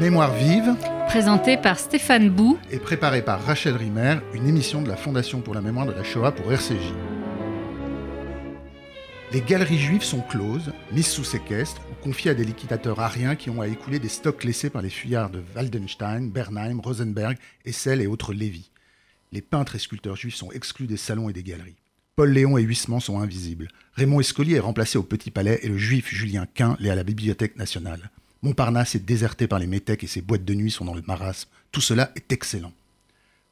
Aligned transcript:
Mémoire 0.00 0.34
vive, 0.34 0.76
Présenté 1.08 1.58
par 1.58 1.78
Stéphane 1.78 2.30
Bou. 2.30 2.58
et 2.70 2.78
préparée 2.78 3.20
par 3.20 3.44
Rachel 3.44 3.76
Rimer, 3.76 4.16
une 4.32 4.48
émission 4.48 4.80
de 4.80 4.88
la 4.88 4.96
Fondation 4.96 5.42
pour 5.42 5.52
la 5.52 5.60
mémoire 5.60 5.84
de 5.84 5.92
la 5.92 6.02
Shoah 6.02 6.32
pour 6.32 6.50
RCJ. 6.50 6.94
Les 9.34 9.42
galeries 9.42 9.78
juives 9.78 10.02
sont 10.02 10.22
closes, 10.22 10.72
mises 10.90 11.08
sous 11.08 11.22
séquestre 11.24 11.82
ou 11.92 12.02
confiées 12.02 12.30
à 12.30 12.34
des 12.34 12.44
liquidateurs 12.44 12.98
ariens 12.98 13.36
qui 13.36 13.50
ont 13.50 13.60
à 13.60 13.68
écouler 13.68 13.98
des 13.98 14.08
stocks 14.08 14.42
laissés 14.42 14.70
par 14.70 14.80
les 14.80 14.88
fuyards 14.88 15.28
de 15.28 15.42
Waldenstein, 15.54 16.30
Bernheim, 16.30 16.80
Rosenberg, 16.80 17.36
Essel 17.66 18.00
et 18.00 18.06
autres 18.06 18.32
Lévy. 18.32 18.70
Les 19.32 19.42
peintres 19.42 19.76
et 19.76 19.78
sculpteurs 19.78 20.16
juifs 20.16 20.34
sont 20.34 20.50
exclus 20.50 20.86
des 20.86 20.96
salons 20.96 21.28
et 21.28 21.34
des 21.34 21.42
galeries. 21.42 21.76
Paul 22.16 22.30
Léon 22.30 22.56
et 22.56 22.62
Huysmans 22.62 23.00
sont 23.00 23.20
invisibles. 23.20 23.68
Raymond 23.92 24.20
Escolier 24.20 24.56
est 24.56 24.60
remplacé 24.60 24.96
au 24.96 25.02
Petit 25.02 25.30
Palais 25.30 25.60
et 25.62 25.68
le 25.68 25.76
juif 25.76 26.08
Julien 26.08 26.46
Quint 26.54 26.78
l'est 26.80 26.88
à 26.88 26.94
la 26.94 27.04
Bibliothèque 27.04 27.56
nationale. 27.56 28.10
Montparnasse 28.42 28.94
est 28.94 29.04
déserté 29.04 29.46
par 29.46 29.58
les 29.58 29.66
métèques 29.66 30.04
et 30.04 30.06
ses 30.06 30.22
boîtes 30.22 30.44
de 30.44 30.54
nuit 30.54 30.70
sont 30.70 30.84
dans 30.84 30.94
le 30.94 31.02
marasme. 31.06 31.48
Tout 31.72 31.80
cela 31.80 32.10
est 32.16 32.32
excellent. 32.32 32.72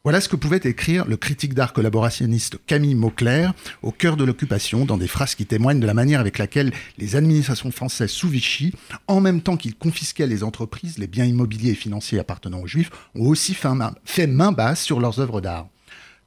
Voilà 0.04 0.20
ce 0.22 0.28
que 0.28 0.36
pouvait 0.36 0.60
écrire 0.64 1.04
le 1.06 1.16
critique 1.16 1.52
d'art 1.52 1.74
collaborationniste 1.74 2.58
Camille 2.66 2.94
Mauclair 2.94 3.52
au 3.82 3.90
cœur 3.90 4.16
de 4.16 4.24
l'occupation 4.24 4.86
dans 4.86 4.96
des 4.96 5.08
phrases 5.08 5.34
qui 5.34 5.44
témoignent 5.44 5.80
de 5.80 5.86
la 5.86 5.92
manière 5.92 6.20
avec 6.20 6.38
laquelle 6.38 6.72
les 6.96 7.16
administrations 7.16 7.70
françaises 7.70 8.10
sous 8.10 8.28
Vichy, 8.28 8.72
en 9.08 9.20
même 9.20 9.42
temps 9.42 9.56
qu'ils 9.58 9.74
confisquaient 9.74 10.26
les 10.26 10.44
entreprises, 10.44 10.98
les 10.98 11.08
biens 11.08 11.26
immobiliers 11.26 11.72
et 11.72 11.74
financiers 11.74 12.18
appartenant 12.20 12.60
aux 12.60 12.66
juifs, 12.66 12.90
ont 13.14 13.26
aussi 13.26 13.52
fait 13.52 13.74
main, 13.74 13.94
fait 14.04 14.26
main 14.26 14.52
basse 14.52 14.82
sur 14.82 15.00
leurs 15.00 15.20
œuvres 15.20 15.42
d'art. 15.42 15.68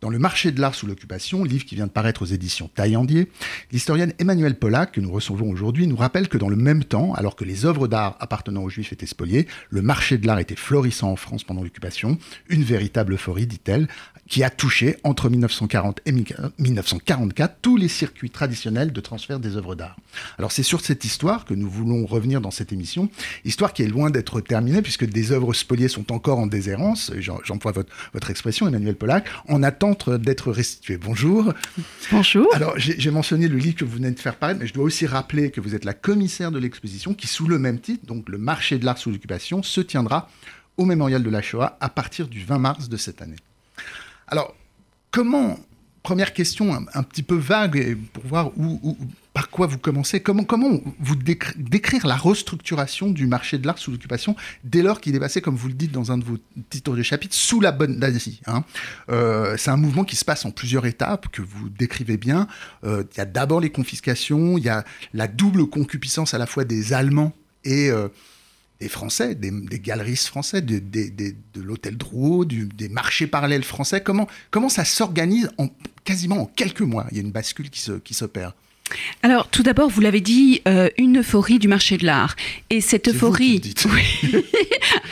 Dans 0.01 0.09
Le 0.09 0.17
marché 0.17 0.51
de 0.51 0.59
l'art 0.59 0.73
sous 0.73 0.87
l'occupation, 0.87 1.43
livre 1.43 1.63
qui 1.63 1.75
vient 1.75 1.85
de 1.85 1.91
paraître 1.91 2.23
aux 2.23 2.25
éditions 2.25 2.71
Taillandier, 2.73 3.29
l'historienne 3.71 4.13
Emmanuelle 4.17 4.57
Pollack, 4.57 4.93
que 4.93 4.99
nous 4.99 5.11
recevons 5.11 5.51
aujourd'hui, 5.51 5.85
nous 5.85 5.95
rappelle 5.95 6.27
que 6.27 6.39
dans 6.39 6.49
le 6.49 6.55
même 6.55 6.83
temps, 6.83 7.13
alors 7.13 7.35
que 7.35 7.43
les 7.43 7.67
œuvres 7.67 7.87
d'art 7.87 8.17
appartenant 8.19 8.63
aux 8.63 8.69
juifs 8.69 8.91
étaient 8.91 9.05
spoliées, 9.05 9.45
le 9.69 9.83
marché 9.83 10.17
de 10.17 10.25
l'art 10.25 10.39
était 10.39 10.55
florissant 10.55 11.11
en 11.11 11.15
France 11.15 11.43
pendant 11.43 11.61
l'occupation, 11.61 12.17
une 12.49 12.63
véritable 12.63 13.13
euphorie, 13.13 13.45
dit-elle, 13.45 13.87
qui 14.31 14.45
a 14.45 14.49
touché 14.49 14.95
entre 15.03 15.29
1940 15.29 15.99
et 16.05 16.13
1944 16.13 17.57
tous 17.61 17.75
les 17.75 17.89
circuits 17.89 18.29
traditionnels 18.29 18.93
de 18.93 19.01
transfert 19.01 19.41
des 19.41 19.57
œuvres 19.57 19.75
d'art. 19.75 19.97
Alors 20.37 20.53
c'est 20.53 20.63
sur 20.63 20.79
cette 20.79 21.03
histoire 21.03 21.43
que 21.43 21.53
nous 21.53 21.69
voulons 21.69 22.05
revenir 22.05 22.39
dans 22.39 22.49
cette 22.49 22.71
émission, 22.71 23.09
histoire 23.43 23.73
qui 23.73 23.83
est 23.83 23.87
loin 23.87 24.09
d'être 24.09 24.39
terminée 24.39 24.81
puisque 24.81 25.03
des 25.03 25.33
œuvres 25.33 25.53
spoliées 25.53 25.89
sont 25.89 26.13
encore 26.13 26.39
en 26.39 26.47
déshérence, 26.47 27.11
j'emploie 27.43 27.73
votre, 27.73 27.93
votre 28.13 28.29
expression 28.29 28.69
Emmanuel 28.69 28.95
Pollack, 28.95 29.27
en 29.49 29.63
attente 29.63 30.09
d'être 30.09 30.49
restituées. 30.49 30.97
Bonjour. 30.97 31.53
Bonjour. 32.09 32.47
Alors, 32.55 32.79
j'ai 32.79 32.97
j'ai 32.97 33.11
mentionné 33.11 33.49
le 33.49 33.57
livre 33.57 33.75
que 33.75 33.83
vous 33.83 33.97
venez 33.97 34.11
de 34.11 34.19
faire 34.19 34.37
paraître, 34.37 34.61
mais 34.61 34.67
je 34.67 34.73
dois 34.73 34.85
aussi 34.85 35.07
rappeler 35.07 35.51
que 35.51 35.59
vous 35.59 35.75
êtes 35.75 35.83
la 35.83 35.93
commissaire 35.93 36.51
de 36.51 36.59
l'exposition 36.59 37.13
qui, 37.13 37.27
sous 37.27 37.47
le 37.47 37.59
même 37.59 37.81
titre, 37.81 38.05
donc 38.05 38.29
le 38.29 38.37
marché 38.37 38.77
de 38.77 38.85
l'art 38.85 38.97
sous 38.97 39.11
l'occupation, 39.11 39.61
se 39.61 39.81
tiendra 39.81 40.29
au 40.77 40.85
mémorial 40.85 41.21
de 41.21 41.29
la 41.29 41.41
Shoah 41.41 41.77
à 41.81 41.89
partir 41.89 42.29
du 42.29 42.41
20 42.45 42.59
mars 42.59 42.87
de 42.87 42.95
cette 42.95 43.21
année. 43.21 43.35
Alors, 44.27 44.55
comment, 45.11 45.59
première 46.03 46.33
question 46.33 46.73
un, 46.73 47.03
petit 47.03 47.23
peu 47.23 47.35
vague 47.35 47.97
pour 48.13 48.25
voir 48.25 48.51
où, 48.57 48.97
par 49.33 49.49
quoi 49.49 49.67
vous 49.67 49.77
commencez, 49.77 50.21
comment, 50.21 50.43
comment 50.43 50.81
vous 50.99 51.15
décri- 51.15 51.53
décrire 51.57 52.05
la 52.05 52.15
restructuration 52.15 53.09
du 53.09 53.27
marché 53.27 53.57
de 53.57 53.65
l'art 53.67 53.77
sous 53.77 53.91
l'occupation 53.91 54.35
dès 54.63 54.81
lors 54.81 54.99
qu'il 54.99 55.15
est 55.15 55.19
passé, 55.19 55.41
comme 55.41 55.55
vous 55.55 55.67
le 55.67 55.73
dites 55.73 55.91
dans 55.91 56.11
un 56.11 56.17
de 56.17 56.23
vos 56.23 56.37
titres 56.69 56.95
de 56.95 57.03
chapitre, 57.03 57.35
sous 57.35 57.61
la 57.61 57.71
bonne 57.71 57.97
d'Asie 57.97 58.41
hein 58.47 58.63
euh, 59.09 59.55
c'est 59.57 59.71
un 59.71 59.77
mouvement 59.77 60.03
qui 60.03 60.15
se 60.15 60.25
passe 60.25 60.45
en 60.45 60.51
plusieurs 60.51 60.85
étapes, 60.85 61.27
que 61.29 61.41
vous 61.41 61.69
décrivez 61.69 62.17
bien. 62.17 62.47
Euh, 62.83 63.03
Il 63.13 63.17
y 63.17 63.21
a 63.21 63.25
d'abord 63.25 63.61
les 63.61 63.69
confiscations, 63.71 64.57
il 64.57 64.63
y 64.65 64.69
a 64.69 64.83
la 65.13 65.27
double 65.27 65.67
concupiscence 65.67 66.33
à 66.33 66.37
la 66.37 66.45
fois 66.45 66.65
des 66.65 66.93
Allemands 66.93 67.33
et 67.63 67.89
euh, 67.89 68.07
des 68.81 68.89
Français, 68.89 69.35
des, 69.35 69.79
galeristes 69.79 70.27
français, 70.27 70.61
de, 70.61 70.81
l'hôtel 71.55 71.97
Drouot, 71.97 72.45
des 72.45 72.89
marchés 72.89 73.27
parallèles 73.27 73.63
français. 73.63 74.01
Comment, 74.01 74.27
comment 74.49 74.69
ça 74.69 74.83
s'organise 74.83 75.49
en, 75.59 75.69
quasiment 76.03 76.41
en 76.41 76.45
quelques 76.47 76.81
mois? 76.81 77.05
Il 77.11 77.17
y 77.17 77.19
a 77.19 77.23
une 77.23 77.31
bascule 77.31 77.69
qui 77.69 78.13
s'opère. 78.13 78.53
Alors, 79.23 79.47
tout 79.49 79.63
d'abord, 79.63 79.89
vous 79.89 80.01
l'avez 80.01 80.21
dit, 80.21 80.61
euh, 80.67 80.89
une 80.97 81.19
euphorie 81.19 81.59
du 81.59 81.67
marché 81.67 81.97
de 81.97 82.05
l'art. 82.05 82.35
Et 82.69 82.81
cette 82.81 83.07
vous 83.09 83.15
euphorie. 83.15 83.47
qui 83.47 83.53
le 83.53 83.59
dites. 83.59 83.87
Oui. 84.33 84.43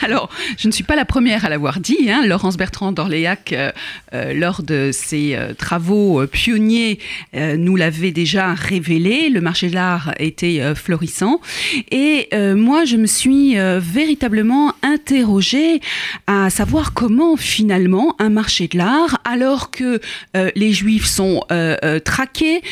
Alors, 0.02 0.30
je 0.58 0.66
ne 0.66 0.72
suis 0.72 0.84
pas 0.84 0.96
la 0.96 1.04
première 1.04 1.44
à 1.44 1.48
l'avoir 1.48 1.80
dit. 1.80 2.10
hein. 2.10 2.24
Laurence 2.26 2.56
Bertrand 2.56 2.92
d'Orléac, 2.92 3.52
euh, 3.52 3.70
euh, 4.14 4.32
lors 4.32 4.62
de 4.62 4.90
ses 4.92 5.38
travaux 5.58 6.26
pionniers, 6.26 6.98
nous 7.34 7.76
l'avait 7.76 8.10
déjà 8.10 8.54
révélé. 8.54 9.28
Le 9.28 9.40
marché 9.40 9.68
de 9.68 9.74
l'art 9.74 10.12
était 10.18 10.74
florissant. 10.74 11.40
Et 11.90 12.28
moi, 12.54 12.84
je 12.84 12.96
me 12.96 13.06
suis 13.06 13.56
véritablement 13.78 14.74
interrogée 14.82 15.80
à 16.26 16.50
savoir 16.50 16.92
comment, 16.94 17.36
finalement, 17.36 18.14
un 18.18 18.30
marché 18.30 18.68
de 18.68 18.78
l'art, 18.78 19.20
alors 19.24 19.70
que 19.70 20.00
les 20.54 20.72
Juifs 20.72 21.06
sont 21.06 21.44
traqués, 22.04 22.62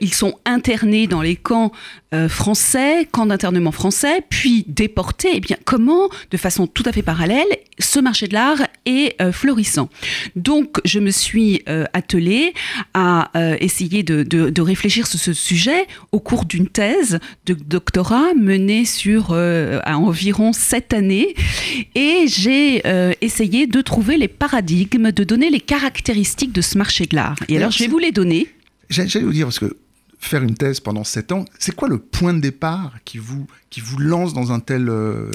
ils 0.00 0.14
sont 0.14 0.38
internés 0.46 1.06
dans 1.06 1.20
les 1.22 1.36
camps 1.36 1.72
euh, 2.14 2.28
français, 2.28 3.06
camps 3.10 3.26
d'internement 3.26 3.72
français, 3.72 4.22
puis 4.30 4.64
déportés. 4.68 5.30
Eh 5.34 5.40
bien, 5.40 5.56
comment, 5.64 6.08
de 6.30 6.36
façon 6.36 6.66
tout 6.66 6.84
à 6.86 6.92
fait 6.92 7.02
parallèle, 7.02 7.46
ce 7.78 7.98
marché 8.00 8.28
de 8.28 8.34
l'art 8.34 8.62
est 8.86 9.20
euh, 9.20 9.32
florissant? 9.32 9.90
Donc, 10.36 10.78
je 10.84 10.98
me 11.00 11.10
suis 11.10 11.62
euh, 11.68 11.84
attelée 11.92 12.54
à 12.94 13.30
essayer 13.60 14.02
de, 14.02 14.22
de- 14.22 14.50
de 14.50 14.62
réfléchir 14.62 15.06
sur 15.06 15.18
ce 15.18 15.32
sujet 15.32 15.86
au 16.12 16.20
cours 16.20 16.44
d'une 16.44 16.68
thèse 16.68 17.18
de 17.44 17.54
doctorat 17.54 18.34
menée 18.34 18.84
sur 18.84 19.32
à 19.34 19.98
environ 19.98 20.52
sept 20.52 20.92
années, 20.94 21.34
et 21.94 22.24
j'ai 22.26 22.82
essayé 23.20 23.66
de 23.66 23.80
trouver 23.80 24.16
les 24.16 24.28
paradigmes, 24.28 25.10
de 25.10 25.24
donner 25.24 25.50
les 25.50 25.60
caractéristiques 25.60 26.52
de 26.52 26.60
ce 26.62 26.78
marché 26.78 27.06
de 27.06 27.16
l'art. 27.16 27.36
Et 27.48 27.56
alors, 27.56 27.66
Alors, 27.66 27.72
je 27.72 27.78
vais 27.84 27.88
vous 27.88 27.98
les 27.98 28.12
donner. 28.12 28.46
J'allais 28.88 29.20
vous 29.20 29.32
dire, 29.32 29.46
parce 29.46 29.58
que 29.58 29.76
faire 30.26 30.42
une 30.42 30.54
thèse 30.54 30.80
pendant 30.80 31.04
sept 31.04 31.32
ans, 31.32 31.44
c'est 31.58 31.74
quoi 31.74 31.88
le 31.88 31.98
point 31.98 32.34
de 32.34 32.40
départ 32.40 32.94
qui 33.04 33.18
vous, 33.18 33.46
qui 33.70 33.80
vous 33.80 33.98
lance 33.98 34.34
dans 34.34 34.52
un 34.52 34.60
tel, 34.60 34.88
euh, 34.88 35.30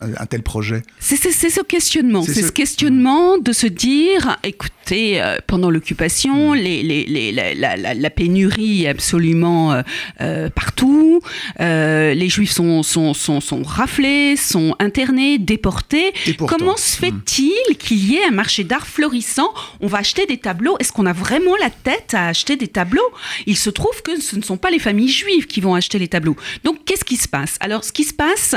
un 0.00 0.26
tel 0.26 0.42
projet 0.42 0.82
C'est 1.00 1.16
ce 1.16 1.60
questionnement, 1.62 2.22
C'est 2.22 2.34
ce- 2.34 2.46
ce 2.48 2.52
questionnement 2.52 3.38
de 3.38 3.52
se 3.52 3.66
dire, 3.66 4.36
écoutez, 4.44 5.22
euh, 5.22 5.38
pendant 5.46 5.70
l'occupation, 5.70 6.52
Mm. 6.52 6.56
les, 6.56 6.82
les- 6.82 7.04
les- 7.06 7.32
la, 7.32 7.54
la- 7.76 7.94
la- 7.94 8.10
pénurie 8.10 8.84
est 8.84 8.88
absolument 8.88 9.72
euh, 9.72 9.82
euh, 10.20 10.48
partout, 10.50 11.20
euh, 11.60 12.14
les 12.14 12.28
juifs 12.28 12.52
sont, 12.52 12.82
sont, 12.82 13.14
sont, 13.14 13.40
sont 13.40 13.62
raflés, 13.62 14.36
sont 14.36 14.74
internés, 14.80 15.38
déportés. 15.38 16.12
Comment 16.46 16.76
se 16.76 16.96
mm. 16.96 17.00
fait-il 17.00 17.76
qu'il 17.78 18.04
y 18.10 18.16
ait 18.16 18.24
un 18.24 18.30
marché 18.32 18.64
d'art 18.64 18.86
florissant? 18.86 19.52
On 19.80 19.86
va 19.86 19.98
acheter 19.98 20.26
des 20.26 20.38
tableaux. 20.38 20.76
Est-ce 20.78 20.92
qu'on 20.92 21.06
a 21.06 21.12
vraiment 21.12 21.56
la 21.60 21.70
tête 21.70 22.12
à 22.14 22.28
acheter 22.28 22.56
des 22.56 22.68
tableaux? 22.68 23.10
Il 23.46 23.56
se 23.56 23.70
trouve 23.70 24.02
que 24.02 24.20
ce 24.20 24.36
ne 24.36 24.42
sont 24.42 24.56
pas 24.58 24.70
les 24.70 24.78
familles 24.78 25.08
juives 25.08 25.46
qui 25.46 25.60
vont 25.60 25.74
acheter 25.74 25.98
les 25.98 26.08
tableaux. 26.08 26.36
Donc, 26.64 26.84
qu'est-ce 26.84 27.04
qui 27.04 27.16
se 27.16 27.28
passe? 27.28 27.56
Alors, 27.60 27.82
ce 27.84 27.92
qui 27.92 28.04
se 28.04 28.14
passe, 28.14 28.54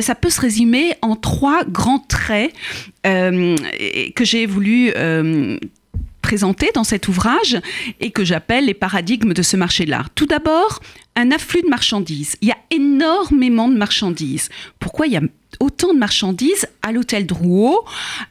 ça 0.00 0.14
peut 0.14 0.30
se 0.30 0.40
résumer 0.40 0.71
en 1.02 1.16
trois 1.16 1.64
grands 1.64 1.98
traits 1.98 2.52
euh, 3.06 3.56
que 4.14 4.24
j'ai 4.24 4.46
voulu 4.46 4.92
euh, 4.96 5.58
présenter 6.22 6.70
dans 6.74 6.84
cet 6.84 7.08
ouvrage 7.08 7.60
et 8.00 8.10
que 8.10 8.24
j'appelle 8.24 8.66
les 8.66 8.74
paradigmes 8.74 9.34
de 9.34 9.42
ce 9.42 9.56
marché 9.56 9.84
de 9.84 9.90
l'art. 9.90 10.10
Tout 10.10 10.26
d'abord, 10.26 10.80
un 11.16 11.30
afflux 11.30 11.62
de 11.62 11.68
marchandises. 11.68 12.36
Il 12.40 12.48
y 12.48 12.52
a 12.52 12.58
énormément 12.70 13.68
de 13.68 13.76
marchandises. 13.76 14.48
Pourquoi 14.78 15.06
il 15.06 15.12
y 15.12 15.16
a 15.16 15.22
autant 15.62 15.94
de 15.94 15.98
marchandises 15.98 16.66
à 16.82 16.92
l'hôtel 16.92 17.26
Drouot 17.26 17.78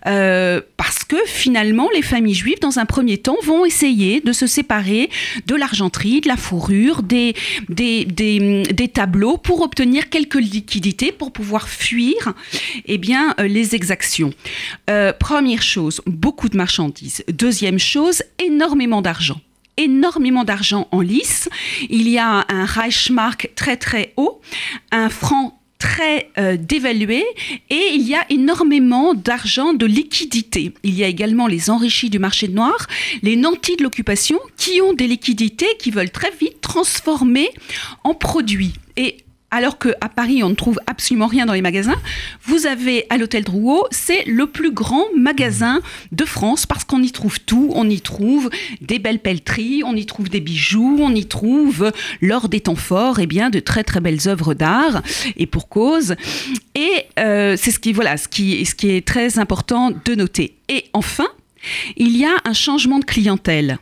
Euh, 0.06 0.62
Parce 0.78 1.04
que 1.04 1.16
finalement, 1.26 1.88
les 1.94 2.02
familles 2.02 2.34
juives, 2.34 2.60
dans 2.60 2.80
un 2.80 2.86
premier 2.86 3.18
temps, 3.18 3.38
vont 3.44 3.66
essayer 3.66 4.20
de 4.20 4.34
se 4.34 4.48
séparer 4.48 5.10
de 5.48 5.56
l'argenterie, 5.56 6.22
de 6.22 6.28
la 6.28 6.38
fourrure, 6.38 7.04
des, 7.04 7.34
des, 7.70 8.04
des, 8.06 8.64
des 8.64 8.88
tableaux 8.88 9.38
pour 9.38 9.62
obtenir 9.62 10.10
quelques 10.10 10.36
liquidités 10.36 11.12
pour 11.12 11.32
pouvoir 11.32 11.70
fuir 11.70 12.34
eh 12.86 12.98
bien, 12.98 13.34
euh, 13.40 13.48
les 13.48 13.76
exactions. 13.76 14.34
Euh, 14.90 15.14
première 15.14 15.62
chose, 15.62 16.02
beaucoup 16.06 16.50
de 16.50 16.58
marchandises. 16.58 17.24
Deuxième 17.32 17.80
chose, 17.80 18.24
énormément 18.40 19.02
d'argent 19.02 19.40
énormément 19.78 20.44
d'argent 20.44 20.88
en 20.92 21.02
lice. 21.02 21.50
Il 21.90 22.08
y 22.08 22.20
a 22.20 22.46
un 22.50 22.66
Reichsmark 22.66 23.52
très 23.56 23.78
très 23.78 24.14
haut, 24.18 24.42
un 24.92 25.10
franc 25.10 25.61
très 25.82 26.30
euh, 26.38 26.58
dévalué 26.58 27.26
et 27.72 27.90
il 27.96 28.08
y 28.08 28.14
a 28.14 28.24
énormément 28.30 29.16
d'argent 29.16 29.74
de 29.74 29.88
liquidité. 29.88 30.74
Il 30.84 30.94
y 30.94 31.04
a 31.04 31.08
également 31.08 31.48
les 31.48 31.72
enrichis 31.72 32.12
du 32.12 32.20
marché 32.20 32.48
noir, 32.48 32.86
les 33.24 33.36
nantis 33.36 33.78
de 33.78 33.84
l'occupation 33.84 34.40
qui 34.58 34.80
ont 34.80 34.94
des 34.94 35.08
liquidités 35.08 35.66
qui 35.80 35.90
veulent 35.90 36.12
très 36.12 36.30
vite 36.40 36.62
transformer 36.62 37.50
en 38.04 38.14
produits. 38.14 38.74
Et 38.96 39.18
alors 39.52 39.78
qu'à 39.78 40.10
Paris, 40.16 40.44
on 40.44 40.50
ne 40.50 40.56
trouve 40.56 40.80
absolument 40.88 41.28
rien 41.28 41.46
dans 41.46 41.54
les 41.54 41.62
magasins, 41.62 42.00
vous 42.46 42.66
avez 42.66 43.06
à 43.10 43.18
l'hôtel 43.18 43.44
Drouot, 43.44 43.86
c'est 43.92 44.24
le 44.26 44.48
plus 44.48 44.72
grand 44.72 45.06
magasin 45.16 45.82
de 46.14 46.24
France 46.24 46.66
parce 46.66 46.86
qu'on 46.86 47.04
y 47.04 47.12
trouve 47.12 47.40
tout. 47.42 47.70
On 47.76 47.90
y 47.90 48.00
trouve 48.00 48.50
des 48.80 48.98
belles 48.98 49.20
pelleteries, 49.20 49.84
on 49.86 49.96
y 49.96 50.06
trouve 50.06 50.30
des 50.30 50.40
bijoux, 50.40 50.98
on 51.02 51.14
y 51.14 51.26
trouve, 51.26 51.92
lors 52.22 52.48
des 52.48 52.62
temps 52.62 52.76
forts, 52.76 53.20
eh 53.20 53.28
bien, 53.28 53.50
de 53.50 53.60
très 53.60 53.84
très 53.84 54.00
belles 54.00 54.28
œuvres 54.28 54.54
d'art 54.54 55.02
et 55.36 55.46
pour 55.46 55.68
cause. 55.68 56.16
Et 56.74 57.06
euh, 57.20 57.56
c'est 57.58 57.72
ce 57.72 57.80
qui, 57.80 57.92
voilà, 57.92 58.16
ce 58.16 58.28
qui 58.28 58.64
est 58.84 59.06
très 59.06 59.38
important 59.38 59.92
de 59.92 60.16
noter. 60.16 60.56
Et 60.70 60.86
enfin, 60.94 61.28
il 61.98 62.18
y 62.18 62.26
a 62.26 62.36
un 62.46 62.54
changement 62.54 63.00
de 63.00 63.06
clientèle. 63.06 63.78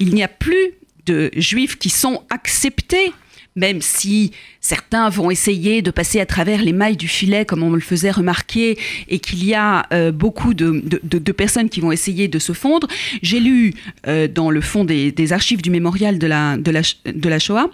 Il 0.00 0.14
n'y 0.14 0.22
a 0.22 0.28
plus 0.28 0.72
de 1.06 1.30
juifs 1.36 1.78
qui 1.78 1.90
sont 1.90 2.22
acceptés 2.30 3.12
même 3.56 3.82
si 3.82 4.32
certains 4.60 5.08
vont 5.08 5.30
essayer 5.30 5.82
de 5.82 5.90
passer 5.90 6.20
à 6.20 6.26
travers 6.26 6.62
les 6.62 6.72
mailles 6.72 6.96
du 6.96 7.08
filet, 7.08 7.44
comme 7.44 7.62
on 7.62 7.70
me 7.70 7.76
le 7.76 7.82
faisait 7.82 8.10
remarquer, 8.10 8.78
et 9.08 9.18
qu'il 9.18 9.44
y 9.44 9.54
a 9.54 9.86
euh, 9.92 10.12
beaucoup 10.12 10.54
de, 10.54 11.32
personnes 11.32 11.68
qui 11.68 11.80
vont 11.80 11.92
essayer 11.92 12.28
de 12.28 12.38
se 12.38 12.52
fondre. 12.52 12.86
J'ai 13.22 13.40
lu 13.40 13.74
euh, 14.06 14.28
dans 14.28 14.50
le 14.50 14.60
fond 14.60 14.84
des, 14.84 15.32
archives 15.32 15.62
du 15.62 15.70
mémorial 15.70 16.18
de 16.18 16.26
la, 16.26 16.56
de 16.56 17.28
la 17.28 17.38
Shoah 17.38 17.70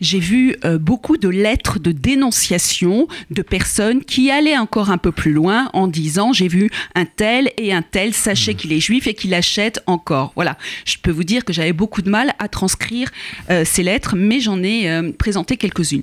j'ai 0.00 0.18
vu 0.18 0.56
euh, 0.64 0.78
beaucoup 0.78 1.16
de 1.16 1.28
lettres 1.28 1.78
de 1.78 1.92
dénonciation 1.92 3.08
de 3.30 3.42
personnes 3.42 4.04
qui 4.04 4.30
allaient 4.30 4.58
encore 4.58 4.90
un 4.90 4.98
peu 4.98 5.12
plus 5.12 5.32
loin 5.32 5.70
en 5.72 5.86
disant 5.86 6.32
j'ai 6.32 6.48
vu 6.48 6.70
un 6.94 7.04
tel 7.04 7.50
et 7.58 7.72
un 7.72 7.82
tel, 7.82 8.12
sachez 8.12 8.54
mmh. 8.54 8.56
qu'il 8.56 8.72
est 8.72 8.80
juif 8.80 9.06
et 9.06 9.14
qu'il 9.14 9.34
achète 9.34 9.82
encore. 9.86 10.32
Voilà, 10.36 10.56
je 10.84 10.96
peux 11.00 11.10
vous 11.10 11.24
dire 11.24 11.44
que 11.44 11.52
j'avais 11.52 11.72
beaucoup 11.72 12.02
de 12.02 12.10
mal 12.10 12.34
à 12.38 12.48
transcrire 12.48 13.10
euh, 13.50 13.64
ces 13.64 13.82
lettres, 13.82 14.14
mais 14.16 14.40
j'en 14.40 14.62
ai 14.62 14.88
euh, 14.88 15.12
présenté 15.12 15.56
quelques-unes. 15.56 16.02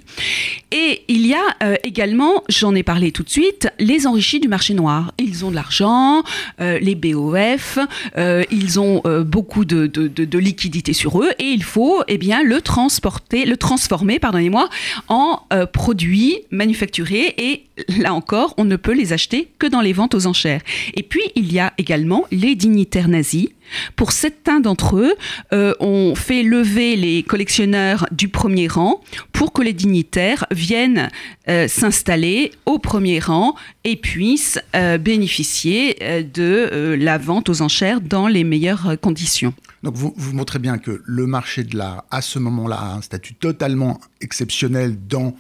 Et 0.71 1.03
il 1.07 1.27
y 1.27 1.33
a 1.33 1.77
également, 1.83 2.43
j'en 2.49 2.73
ai 2.73 2.83
parlé 2.83 3.11
tout 3.11 3.23
de 3.23 3.29
suite, 3.29 3.67
les 3.79 4.07
enrichis 4.07 4.39
du 4.39 4.47
marché 4.47 4.73
noir. 4.73 5.13
Ils 5.19 5.45
ont 5.45 5.51
de 5.51 5.55
l'argent, 5.55 6.23
les 6.59 6.95
BOF, 6.95 7.77
ils 8.17 8.79
ont 8.79 9.01
beaucoup 9.23 9.65
de, 9.65 9.85
de, 9.87 10.37
liquidités 10.39 10.93
sur 10.93 11.21
eux 11.21 11.29
et 11.39 11.45
il 11.45 11.63
faut 11.63 12.03
eh 12.07 12.17
bien, 12.17 12.43
le 12.43 12.61
transporter, 12.61 13.45
le 13.45 13.57
transformés, 13.73 14.19
pardonnez-moi, 14.19 14.69
en 15.07 15.39
euh, 15.51 15.65
produits 15.65 16.37
manufacturés 16.51 17.33
et 17.39 17.63
là 17.97 18.13
encore, 18.13 18.53
on 18.57 18.65
ne 18.65 18.75
peut 18.75 18.93
les 18.93 19.13
acheter 19.13 19.47
que 19.57 19.65
dans 19.65 19.81
les 19.81 19.93
ventes 19.93 20.13
aux 20.13 20.27
enchères. 20.27 20.61
Et 20.93 21.01
puis, 21.01 21.23
il 21.33 21.51
y 21.51 21.57
a 21.57 21.73
également 21.79 22.25
les 22.29 22.53
dignitaires 22.53 23.07
nazis. 23.07 23.49
Pour 23.95 24.11
certains 24.11 24.59
d'entre 24.59 24.97
eux, 24.97 25.15
euh, 25.53 25.73
on 25.79 26.13
fait 26.13 26.43
lever 26.43 26.95
les 26.95 27.23
collectionneurs 27.23 28.05
du 28.11 28.27
premier 28.27 28.67
rang 28.67 29.01
pour 29.31 29.53
que 29.53 29.63
les 29.63 29.73
dignitaires 29.73 30.45
viennent 30.51 31.09
euh, 31.49 31.67
s'installer 31.67 32.51
au 32.67 32.77
premier 32.77 33.17
rang 33.17 33.55
et 33.85 33.95
puissent 33.95 34.59
bénéficier 35.01 35.97
de 36.33 36.95
la 36.99 37.17
vente 37.17 37.49
aux 37.49 37.61
enchères 37.63 38.01
dans 38.01 38.27
les 38.27 38.43
meilleures 38.43 38.95
conditions. 39.01 39.53
Donc 39.83 39.95
vous, 39.95 40.13
montrez 40.31 40.59
bien 40.59 40.77
que 40.77 41.01
le 41.03 41.27
marché 41.27 41.63
de 41.63 41.77
l'art, 41.77 42.05
à 42.09 42.21
ce 42.21 42.39
moment-là, 42.39 42.77
a 42.77 42.95
un 42.95 43.01
statut 43.01 43.33
totalement 43.33 43.99
exceptionnel 44.21 44.97
dans, 45.07 45.35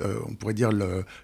euh, 0.00 0.18
on 0.28 0.34
pourrait 0.34 0.54
dire, 0.54 0.70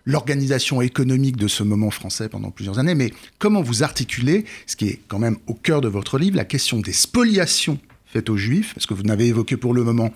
l'organisation 0.06 0.80
économique 0.80 1.36
de 1.36 1.48
ce 1.48 1.64
moment 1.64 1.90
français 1.90 2.28
pendant 2.28 2.52
plusieurs 2.52 2.78
années. 2.78 2.94
Mais 2.94 3.12
comment 3.40 3.62
vous 3.62 3.82
articulez, 3.82 4.44
ce 4.66 4.76
qui 4.76 4.88
est 4.88 5.00
quand 5.08 5.18
même 5.18 5.38
au 5.48 5.54
cœur 5.54 5.80
de 5.80 5.88
votre 5.88 6.18
livre, 6.18 6.36
la 6.36 6.44
question 6.44 6.78
des 6.78 6.92
spoliations 6.92 7.78
faites 8.06 8.30
aux 8.30 8.36
Juifs, 8.36 8.74
parce 8.74 8.86
que 8.86 8.94
vous 8.94 9.02
n'avez 9.02 9.26
évoqué 9.26 9.56
pour 9.56 9.74
le 9.74 9.82
moment 9.82 10.12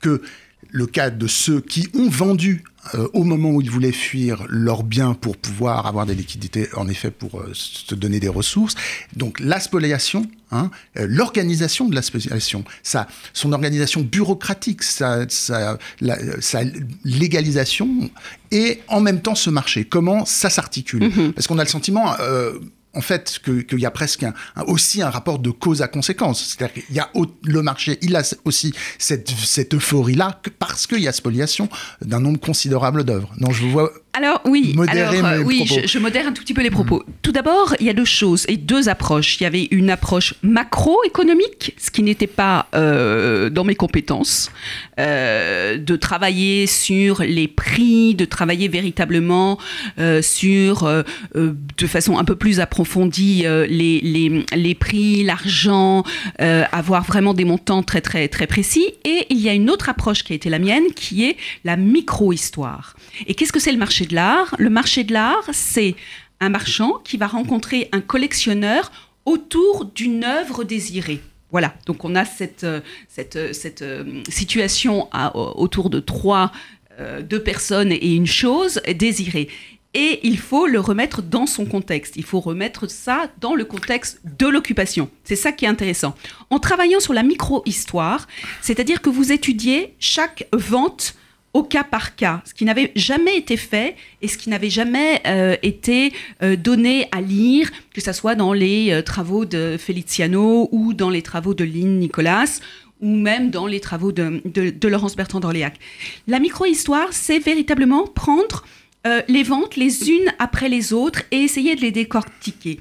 que 0.00 0.22
le 0.72 0.86
cas 0.86 1.10
de 1.10 1.26
ceux 1.26 1.60
qui 1.60 1.88
ont 1.94 2.08
vendu 2.08 2.64
euh, 2.94 3.08
au 3.12 3.24
moment 3.24 3.50
où 3.50 3.60
ils 3.60 3.70
voulaient 3.70 3.92
fuir 3.92 4.44
leurs 4.48 4.84
biens 4.84 5.12
pour 5.12 5.36
pouvoir 5.36 5.86
avoir 5.86 6.06
des 6.06 6.14
liquidités, 6.14 6.68
en 6.76 6.88
effet, 6.88 7.10
pour 7.10 7.38
euh, 7.38 7.50
se 7.52 7.94
donner 7.94 8.20
des 8.20 8.28
ressources. 8.28 8.74
Donc 9.14 9.38
la 9.38 9.60
spoliation, 9.60 10.26
hein, 10.50 10.70
euh, 10.98 11.06
l'organisation 11.06 11.88
de 11.88 11.94
la 11.94 12.00
spoliation, 12.00 12.64
ça, 12.82 13.06
son 13.34 13.52
organisation 13.52 14.00
bureaucratique, 14.00 14.82
sa, 14.82 15.28
sa, 15.28 15.76
sa, 16.40 16.60
légalisation 17.04 18.10
et 18.50 18.80
en 18.88 19.00
même 19.00 19.20
temps 19.20 19.34
ce 19.34 19.50
marché. 19.50 19.84
Comment 19.84 20.24
ça 20.24 20.48
s'articule? 20.48 21.02
Mm-hmm. 21.02 21.32
Parce 21.32 21.46
qu'on 21.46 21.58
a 21.58 21.64
le 21.64 21.68
sentiment 21.68 22.14
en 22.94 23.00
fait 23.00 23.40
qu'il 23.44 23.78
y 23.78 23.86
a 23.86 23.90
presque 23.90 24.24
aussi 24.66 25.02
un 25.02 25.10
rapport 25.10 25.38
de 25.38 25.50
cause 25.50 25.82
à 25.82 25.88
conséquence. 25.88 26.42
C'est-à-dire 26.44 26.84
qu'il 26.84 26.96
y 26.96 26.98
a 26.98 27.10
le 27.44 27.62
marché, 27.62 27.98
il 28.02 28.16
a 28.16 28.22
aussi 28.44 28.74
cette, 28.98 29.74
euphorie-là 29.74 30.40
parce 30.58 30.86
qu'il 30.86 31.00
y 31.00 31.08
a 31.08 31.12
spoliation 31.12 31.68
d'un 32.02 32.20
nombre 32.20 32.40
considérable 32.40 33.04
d'œuvres. 33.04 33.32
Non, 33.38 33.50
je 33.50 33.62
vous 33.62 33.70
vois 33.70 33.92
alors 34.12 34.40
oui, 34.44 34.74
alors, 34.88 35.46
oui 35.46 35.64
je, 35.84 35.98
modère 36.00 36.26
un 36.26 36.32
tout 36.32 36.42
petit 36.42 36.54
peu 36.54 36.62
les 36.62 36.70
propos. 36.70 37.04
Tout 37.22 37.30
d'abord, 37.30 37.76
il 37.78 37.86
y 37.86 37.90
a 37.90 37.92
deux 37.92 38.04
choses 38.04 38.44
et 38.48 38.56
deux 38.56 38.88
approches. 38.88 39.40
Il 39.40 39.44
y 39.44 39.46
avait 39.46 39.68
une 39.70 39.88
approche 39.88 40.34
macroéconomique, 40.42 41.74
ce 41.78 41.92
qui 41.92 42.02
n'était 42.02 42.26
pas 42.26 42.66
euh, 42.74 43.50
dans 43.50 43.62
mes 43.62 43.76
compétences, 43.76 44.50
euh, 44.98 45.78
de 45.78 45.94
travailler 45.94 46.66
sur 46.66 47.22
les 47.22 47.46
prix, 47.46 48.16
de 48.16 48.24
travailler 48.24 48.66
véritablement 48.66 49.58
euh, 50.00 50.22
sur, 50.22 50.90
de 51.34 51.86
façon 51.86 52.18
un 52.18 52.24
peu 52.24 52.34
plus 52.34 52.58
approfondie, 52.58 53.44
les, 53.68 54.00
les, 54.00 54.44
les, 54.56 54.74
prix, 54.74 55.22
l'argent, 55.22 56.02
avoir 56.38 57.04
vraiment 57.04 57.32
des 57.32 57.44
montants 57.44 57.84
très 57.84 58.00
très 58.00 58.26
très 58.26 58.48
précis. 58.48 58.86
Et 59.04 59.26
il 59.30 59.38
y 59.38 59.48
a 59.48 59.54
une 59.54 59.70
autre 59.70 59.88
approche 59.88 60.24
qui 60.24 60.32
a 60.32 60.36
été 60.36 60.50
la 60.50 60.58
mienne, 60.58 60.84
qui 60.96 61.24
est 61.26 61.36
la 61.64 61.76
micro-histoire. 61.76 62.96
Et 63.28 63.34
qu'est-ce 63.34 63.52
que 63.52 63.60
c'est 63.60 63.72
le 63.72 63.78
marché 63.78 63.99
de 64.06 64.14
l'art. 64.14 64.54
Le 64.58 64.70
marché 64.70 65.04
de 65.04 65.12
l'art, 65.12 65.48
c'est 65.52 65.96
un 66.40 66.48
marchand 66.48 66.94
qui 67.04 67.16
va 67.16 67.26
rencontrer 67.26 67.88
un 67.92 68.00
collectionneur 68.00 68.90
autour 69.24 69.84
d'une 69.84 70.24
œuvre 70.24 70.64
désirée. 70.64 71.20
Voilà, 71.50 71.74
donc 71.86 72.04
on 72.04 72.14
a 72.14 72.24
cette, 72.24 72.64
euh, 72.64 72.80
euh, 73.18 73.52
euh, 73.82 74.22
situation 74.28 75.08
autour 75.34 75.90
de 75.90 76.00
trois, 76.00 76.52
deux 77.22 77.42
personnes 77.42 77.92
et 77.92 78.14
une 78.14 78.26
chose 78.26 78.82
désirée. 78.94 79.48
Et 79.94 80.20
il 80.22 80.38
faut 80.38 80.66
le 80.66 80.78
remettre 80.78 81.22
dans 81.22 81.46
son 81.46 81.64
contexte. 81.64 82.16
Il 82.16 82.24
faut 82.24 82.40
remettre 82.40 82.88
ça 82.88 83.30
dans 83.40 83.54
le 83.54 83.64
contexte 83.64 84.20
de 84.38 84.46
l'occupation. 84.46 85.10
C'est 85.24 85.34
ça 85.34 85.50
qui 85.50 85.64
est 85.64 85.68
intéressant. 85.68 86.14
En 86.50 86.58
travaillant 86.58 87.00
sur 87.00 87.14
la 87.14 87.22
micro-histoire, 87.22 88.28
c'est-à-dire 88.60 89.00
que 89.00 89.08
vous 89.08 89.32
étudiez 89.32 89.94
chaque 89.98 90.46
vente 90.52 91.14
au 91.52 91.62
cas 91.62 91.84
par 91.84 92.14
cas, 92.14 92.42
ce 92.44 92.54
qui 92.54 92.64
n'avait 92.64 92.92
jamais 92.94 93.36
été 93.36 93.56
fait 93.56 93.96
et 94.22 94.28
ce 94.28 94.38
qui 94.38 94.50
n'avait 94.50 94.70
jamais 94.70 95.20
euh, 95.26 95.56
été 95.62 96.12
euh, 96.42 96.56
donné 96.56 97.08
à 97.12 97.20
lire, 97.20 97.70
que 97.92 98.00
ce 98.00 98.12
soit 98.12 98.34
dans 98.34 98.52
les 98.52 98.92
euh, 98.92 99.02
travaux 99.02 99.44
de 99.44 99.76
Feliciano 99.78 100.68
ou 100.70 100.94
dans 100.94 101.10
les 101.10 101.22
travaux 101.22 101.54
de 101.54 101.64
Lynn 101.64 101.98
Nicolas 101.98 102.60
ou 103.00 103.16
même 103.16 103.50
dans 103.50 103.66
les 103.66 103.80
travaux 103.80 104.12
de, 104.12 104.42
de, 104.44 104.88
Laurence 104.88 105.16
Bertrand 105.16 105.40
d'Orléac. 105.40 105.78
La 106.28 106.38
micro-histoire, 106.38 107.08
c'est 107.12 107.38
véritablement 107.38 108.06
prendre 108.06 108.66
les 109.26 109.42
ventes 109.42 109.76
les 109.76 110.10
unes 110.10 110.30
après 110.38 110.68
les 110.68 110.92
autres 110.92 111.22
et 111.30 111.38
essayer 111.38 111.74
de 111.76 111.80
les 111.80 111.92
décortiquer. 111.92 112.78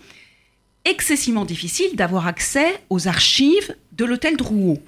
Excessivement 0.84 1.46
difficile 1.46 1.96
d'avoir 1.96 2.28
accès 2.28 2.82
aux 2.90 3.08
archives 3.08 3.74
de 3.94 4.04
l'hôtel 4.04 4.36
Drouot 4.36 4.80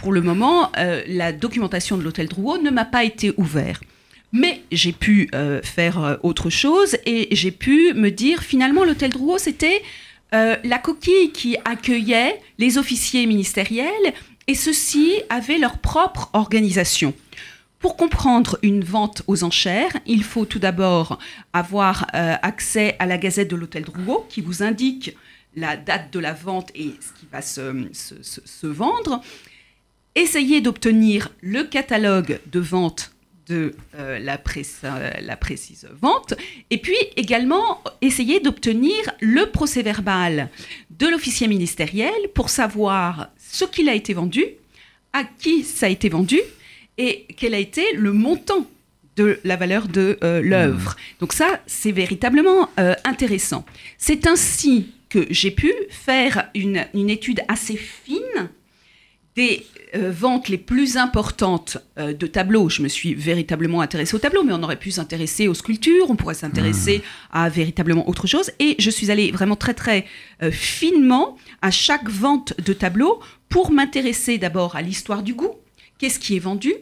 pour 0.00 0.12
le 0.12 0.22
moment, 0.22 0.72
euh, 0.78 1.02
la 1.06 1.30
documentation 1.32 1.98
de 1.98 2.02
l'hôtel 2.02 2.26
Drouot 2.26 2.58
ne 2.58 2.70
m'a 2.70 2.86
pas 2.86 3.04
été 3.04 3.32
ouverte. 3.36 3.82
Mais 4.32 4.62
j'ai 4.72 4.92
pu 4.92 5.28
euh, 5.34 5.60
faire 5.62 6.02
euh, 6.02 6.16
autre 6.22 6.48
chose 6.48 6.96
et 7.04 7.28
j'ai 7.32 7.50
pu 7.50 7.92
me 7.94 8.10
dire 8.10 8.42
finalement 8.42 8.84
l'hôtel 8.84 9.10
Drouot 9.10 9.38
c'était 9.38 9.82
la 10.32 10.78
coquille 10.78 11.32
qui 11.32 11.56
accueillait 11.64 12.40
les 12.56 12.78
officiers 12.78 13.26
ministériels 13.26 14.14
et 14.46 14.54
ceux-ci 14.54 15.14
avaient 15.28 15.58
leur 15.58 15.78
propre 15.78 16.30
organisation. 16.34 17.14
Pour 17.80 17.96
comprendre 17.96 18.56
une 18.62 18.84
vente 18.84 19.22
aux 19.26 19.42
enchères, 19.42 19.96
il 20.06 20.22
faut 20.22 20.44
tout 20.44 20.60
d'abord 20.60 21.18
avoir 21.52 22.06
accès 22.12 22.94
à 23.00 23.06
la 23.06 23.18
gazette 23.18 23.50
de 23.50 23.56
l'hôtel 23.56 23.82
Drouot 23.82 24.24
qui 24.28 24.40
vous 24.40 24.62
indique 24.62 25.16
la 25.56 25.76
date 25.76 26.12
de 26.12 26.20
la 26.20 26.32
vente 26.32 26.70
et 26.76 26.94
ce 27.00 27.18
qui 27.18 27.26
va 27.32 27.42
se, 27.42 27.88
se 27.90 28.66
vendre 28.68 29.22
essayer 30.14 30.60
d'obtenir 30.60 31.30
le 31.40 31.64
catalogue 31.64 32.40
de 32.50 32.60
vente 32.60 33.12
de 33.50 33.74
euh, 33.96 34.18
la, 34.20 34.40
euh, 34.84 35.10
la, 35.22 35.36
précise 35.36 35.88
vente, 36.00 36.34
et 36.70 36.78
puis 36.78 36.96
également 37.16 37.82
essayer 38.00 38.38
d'obtenir 38.38 38.94
le 39.20 39.46
procès 39.46 39.82
verbal 39.82 40.48
de 40.90 41.08
l'officier 41.08 41.48
ministériel 41.48 42.14
pour 42.32 42.48
savoir 42.48 43.30
ce 43.38 43.64
qu'il 43.64 43.88
a 43.88 43.94
été 43.94 44.14
vendu, 44.14 44.44
à 45.12 45.24
qui 45.24 45.64
ça 45.64 45.86
a 45.86 45.88
été 45.88 46.08
vendu, 46.08 46.38
et 46.96 47.26
quel 47.36 47.54
a 47.54 47.58
été 47.58 47.92
le 47.94 48.12
montant 48.12 48.66
de 49.16 49.40
la 49.42 49.56
valeur 49.56 49.88
de 49.88 50.16
euh, 50.22 50.40
l'œuvre. 50.40 50.92
Mmh. 50.92 51.20
Donc 51.20 51.32
ça, 51.32 51.60
c'est 51.66 51.92
véritablement 51.92 52.68
intéressant. 53.04 53.64
C'est 53.98 54.28
ainsi 54.28 54.92
que 55.08 55.26
j'ai 55.30 55.50
pu 55.50 55.72
faire 55.90 56.48
une, 56.54 56.86
une 56.94 57.10
étude 57.10 57.40
assez 57.48 57.76
fine 57.76 58.48
des 59.40 59.66
euh, 59.94 60.10
ventes 60.12 60.48
les 60.48 60.58
plus 60.58 60.98
importantes 60.98 61.78
euh, 61.98 62.12
de 62.12 62.26
tableaux, 62.26 62.68
je 62.68 62.82
me 62.82 62.88
suis 62.88 63.14
véritablement 63.14 63.80
intéressée 63.80 64.14
aux 64.14 64.20
tableaux, 64.20 64.44
mais 64.44 64.52
on 64.52 64.62
aurait 64.62 64.78
pu 64.78 64.90
s'intéresser 64.90 65.48
aux 65.48 65.54
sculptures, 65.54 66.10
on 66.10 66.16
pourrait 66.16 66.34
s'intéresser 66.34 66.98
mmh. 66.98 67.36
à 67.36 67.48
véritablement 67.48 68.06
autre 68.08 68.26
chose. 68.26 68.50
Et 68.58 68.76
je 68.78 68.90
suis 68.90 69.10
allée 69.10 69.32
vraiment 69.32 69.56
très 69.56 69.72
très 69.72 70.04
euh, 70.42 70.50
finement 70.50 71.38
à 71.62 71.70
chaque 71.70 72.08
vente 72.08 72.52
de 72.64 72.74
tableaux 72.74 73.20
pour 73.48 73.72
m'intéresser 73.72 74.36
d'abord 74.36 74.76
à 74.76 74.82
l'histoire 74.82 75.22
du 75.22 75.32
goût, 75.32 75.54
qu'est-ce 75.98 76.20
qui 76.20 76.36
est 76.36 76.40
vendu, 76.40 76.74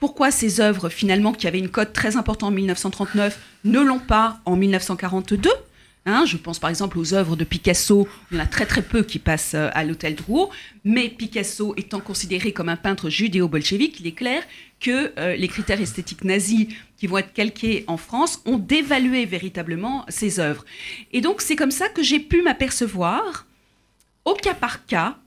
pourquoi 0.00 0.32
ces 0.32 0.60
œuvres 0.60 0.88
finalement 0.88 1.32
qui 1.32 1.46
avaient 1.46 1.60
une 1.60 1.70
cote 1.70 1.92
très 1.92 2.16
importante 2.16 2.48
en 2.48 2.56
1939 2.56 3.38
ne 3.64 3.80
l'ont 3.80 4.00
pas 4.00 4.40
en 4.44 4.56
1942 4.56 5.48
Hein, 6.04 6.24
je 6.26 6.36
pense 6.36 6.58
par 6.58 6.68
exemple 6.68 6.98
aux 6.98 7.14
œuvres 7.14 7.36
de 7.36 7.44
Picasso, 7.44 8.08
il 8.30 8.36
y 8.36 8.40
en 8.40 8.42
a 8.42 8.46
très 8.46 8.66
très 8.66 8.82
peu 8.82 9.04
qui 9.04 9.20
passent 9.20 9.54
euh, 9.54 9.70
à 9.72 9.84
l'hôtel 9.84 10.16
Drouot, 10.16 10.50
mais 10.82 11.08
Picasso 11.08 11.74
étant 11.76 12.00
considéré 12.00 12.52
comme 12.52 12.68
un 12.68 12.76
peintre 12.76 13.08
judéo-bolchevique, 13.08 14.00
il 14.00 14.08
est 14.08 14.12
clair 14.12 14.42
que 14.80 15.12
euh, 15.16 15.36
les 15.36 15.46
critères 15.46 15.80
esthétiques 15.80 16.24
nazis 16.24 16.66
qui 16.96 17.06
vont 17.06 17.18
être 17.18 17.32
calqués 17.32 17.84
en 17.86 17.96
France 17.96 18.42
ont 18.46 18.58
dévalué 18.58 19.26
véritablement 19.26 20.04
ses 20.08 20.40
œuvres. 20.40 20.64
Et 21.12 21.20
donc 21.20 21.40
c'est 21.40 21.54
comme 21.54 21.70
ça 21.70 21.88
que 21.88 22.02
j'ai 22.02 22.18
pu 22.18 22.42
m'apercevoir, 22.42 23.46
au 24.24 24.34
cas 24.34 24.54
par 24.54 24.86
cas, 24.86 25.18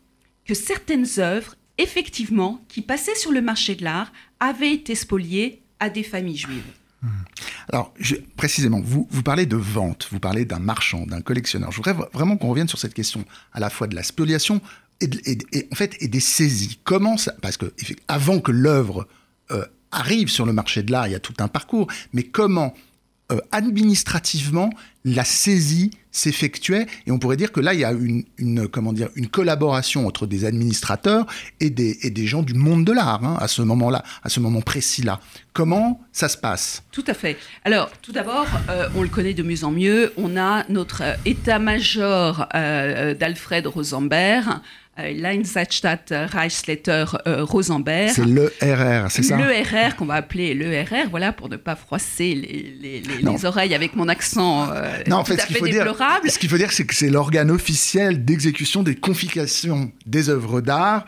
que 0.44 0.53
certaines 0.53 1.08
œuvres, 1.20 1.55
effectivement, 1.77 2.62
qui 2.67 2.82
passaient 2.82 3.15
sur 3.15 3.32
le 3.32 3.41
marché 3.41 3.75
de 3.75 3.86
l'art, 3.86 4.12
avaient 4.41 4.74
été 4.74 4.94
spoliées 4.94 5.62
à 5.79 5.89
des 5.89 6.03
familles 6.03 6.38
juives. 6.38 6.74
Hmm. 7.06 7.24
Alors, 7.70 7.94
précisément, 8.36 8.82
vous, 8.84 9.08
vous 9.12 9.24
parlez 9.24 9.46
de 9.46 9.56
vente, 9.56 10.08
vous 10.12 10.20
parlez 10.20 10.46
d'un 10.46 10.60
marchand, 10.60 11.06
d'un 11.06 11.22
collectionneur. 11.22 11.72
Je 11.72 11.78
voudrais 11.78 11.94
vraiment 12.14 12.38
qu'on 12.38 12.50
revienne 12.50 12.68
sur 12.68 12.80
cette 12.80 12.94
question 12.94 13.26
à 13.54 13.60
la 13.60 13.70
fois 13.70 13.88
de 13.88 13.96
la 13.96 14.04
spoliation 14.04 14.62
et, 15.02 15.68
en 15.72 15.76
fait, 15.76 15.96
et 16.00 16.08
des 16.08 16.20
saisies. 16.20 16.80
Comment 16.84 17.16
Parce 17.42 17.58
que 17.58 17.72
avant 18.08 18.40
que 18.40 18.52
l'œuvre 18.52 19.08
euh, 19.52 19.66
arrive 19.92 20.30
sur 20.30 20.46
le 20.46 20.54
marché 20.54 20.84
de 20.84 20.92
l'art, 20.92 21.08
il 21.08 21.12
y 21.12 21.16
a 21.16 21.20
tout 21.20 21.34
un 21.40 21.48
parcours. 21.48 21.88
Mais 22.14 22.24
comment 22.24 22.74
euh, 23.32 23.40
administrativement 23.52 24.70
la 25.06 25.24
saisie 25.24 25.92
s'effectuait. 26.12 26.88
Et 27.06 27.12
on 27.12 27.20
pourrait 27.20 27.38
dire 27.38 27.52
que 27.52 27.60
là 27.60 27.74
il 27.74 27.80
y 27.80 27.86
a 27.86 27.92
une, 27.92 28.68
comment 28.70 28.94
dire 28.94 29.10
une 29.16 29.28
collaboration 29.28 30.08
entre 30.08 30.26
des 30.26 30.46
administrateurs 30.46 31.26
et 31.60 31.70
des, 31.70 31.98
et 32.02 32.10
des 32.10 32.26
gens 32.26 32.42
du 32.42 32.54
monde 32.54 32.86
de 32.86 32.92
l'art 32.92 33.24
hein, 33.24 33.38
à 33.40 33.48
ce 33.48 33.62
moment-là 33.62 34.04
à 34.24 34.30
ce 34.30 34.40
moment 34.40 34.62
précis-là. 34.62 35.20
Comment 35.54 36.02
ça 36.12 36.28
se 36.28 36.38
passe? 36.38 36.84
Tout 36.92 37.04
à 37.08 37.14
fait. 37.14 37.38
Alors 37.64 37.92
tout 38.02 38.12
d'abord 38.12 38.48
euh, 38.70 38.88
on 38.96 39.02
le 39.02 39.10
connaît 39.10 39.34
de 39.34 39.44
mieux 39.44 39.64
en 39.64 39.72
mieux. 39.72 40.14
On 40.18 40.38
a 40.38 40.66
notre 40.70 41.04
état-major 41.26 42.48
euh, 42.56 43.14
d'Alfred 43.14 43.68
Rosenberg 43.68 44.48
euh, 44.48 44.60
l'Einsatzstadt 44.98 46.14
Reichsletter 46.32 47.06
euh, 47.28 47.44
Rosenberg. 47.44 48.12
C'est 48.14 48.25
le 48.25 48.54
RR, 48.62 49.12
c'est 49.12 49.24
ça? 49.24 49.38
Le 49.38 49.44
RR 49.44 49.96
qu'on 49.96 50.06
va 50.06 50.16
appeler 50.16 50.54
le 50.54 50.82
RR, 50.82 51.10
voilà, 51.10 51.34
pour 51.34 51.50
ne 51.50 51.58
pas 51.58 51.75
froisser 51.75 52.34
les, 52.34 53.02
les, 53.02 53.46
oreilles 53.46 53.75
avec 53.75 53.96
mon 53.96 54.08
accent 54.08 54.70
euh, 54.72 54.98
non, 55.08 55.18
en 55.18 55.25
fait, 55.25 55.36
tout 55.36 55.44
à 55.44 55.46
fait 55.46 55.62
déplorable. 55.62 56.24
Dire, 56.24 56.32
ce 56.32 56.40
qu'il 56.40 56.50
faut 56.50 56.58
dire, 56.58 56.72
c'est 56.72 56.86
que 56.86 56.96
c'est 56.96 57.10
l'organe 57.10 57.52
officiel 57.52 58.24
d'exécution 58.24 58.84
des 58.84 58.96
confiscations 58.96 59.92
des 60.06 60.30
œuvres 60.30 60.62
d'art 60.62 61.06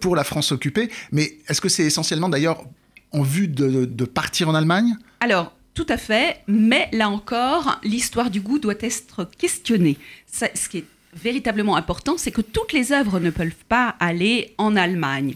pour 0.00 0.14
la 0.14 0.24
France 0.24 0.52
occupée. 0.52 0.90
Mais 1.10 1.32
est-ce 1.48 1.60
que 1.60 1.70
c'est 1.70 1.84
essentiellement 1.84 2.28
d'ailleurs 2.28 2.64
en 3.12 3.22
vue 3.22 3.48
de, 3.48 3.86
de 3.86 4.04
partir 4.04 4.48
en 4.50 4.54
Allemagne? 4.54 4.96
Alors, 5.20 5.54
tout 5.74 5.86
à 5.88 5.96
fait, 5.96 6.40
mais 6.46 6.88
là 6.92 7.08
encore, 7.08 7.80
l'histoire 7.84 8.30
du 8.30 8.40
goût 8.40 8.58
doit 8.58 8.74
être 8.80 9.28
questionnée. 9.38 9.96
Ça, 10.26 10.48
ce 10.54 10.68
qui 10.68 10.78
est 10.78 10.84
véritablement 11.14 11.76
important, 11.76 12.16
c'est 12.16 12.30
que 12.30 12.40
toutes 12.40 12.72
les 12.72 12.92
œuvres 12.92 13.20
ne 13.20 13.30
peuvent 13.30 13.50
pas 13.68 13.96
aller 14.00 14.54
en 14.58 14.76
Allemagne. 14.76 15.34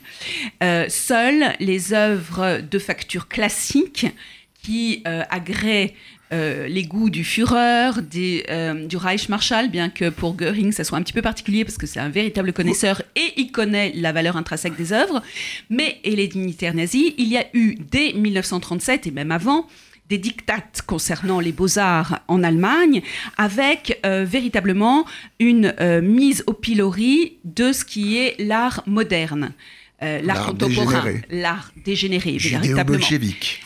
Euh, 0.62 0.86
seules 0.88 1.52
les 1.60 1.92
œuvres 1.92 2.60
de 2.60 2.78
facture 2.78 3.28
classique 3.28 4.06
qui 4.62 5.02
euh, 5.06 5.22
agréent 5.30 5.88
euh, 6.32 6.66
les 6.68 6.84
goûts 6.84 7.10
du 7.10 7.22
Führer, 7.22 7.90
des, 8.02 8.44
du 8.88 8.96
Reichsmarschall, 8.96 9.68
bien 9.68 9.90
que 9.90 10.08
pour 10.08 10.36
Göring, 10.36 10.72
ça 10.72 10.84
soit 10.84 10.98
un 10.98 11.02
petit 11.02 11.12
peu 11.12 11.22
particulier 11.22 11.64
parce 11.64 11.76
que 11.76 11.86
c'est 11.86 12.00
un 12.00 12.08
véritable 12.08 12.52
connaisseur 12.52 13.02
et 13.14 13.32
il 13.36 13.52
connaît 13.52 13.92
la 13.94 14.12
valeur 14.12 14.36
intrinsèque 14.36 14.76
des 14.76 14.92
œuvres. 14.92 15.22
Mais, 15.70 15.98
et 16.04 16.16
les 16.16 16.28
dignitaires 16.28 16.74
nazis, 16.74 17.12
il 17.18 17.28
y 17.28 17.36
a 17.36 17.44
eu 17.52 17.76
dès 17.90 18.12
1937 18.14 19.06
et 19.06 19.10
même 19.10 19.30
avant, 19.30 19.66
des 20.08 20.18
dictates 20.18 20.82
concernant 20.86 21.40
les 21.40 21.52
beaux-arts 21.52 22.20
en 22.28 22.42
Allemagne, 22.42 23.02
avec 23.36 24.00
euh, 24.04 24.24
véritablement 24.24 25.06
une 25.38 25.74
euh, 25.80 26.02
mise 26.02 26.44
au 26.46 26.52
pilori 26.52 27.38
de 27.44 27.72
ce 27.72 27.84
qui 27.84 28.18
est 28.18 28.36
l'art 28.38 28.82
moderne. 28.86 29.52
Euh, 30.02 30.20
l'art 30.22 30.46
contemporain, 30.46 31.14
l'art 31.30 31.70
dégénéré, 31.84 32.36
véritablement. 32.36 32.98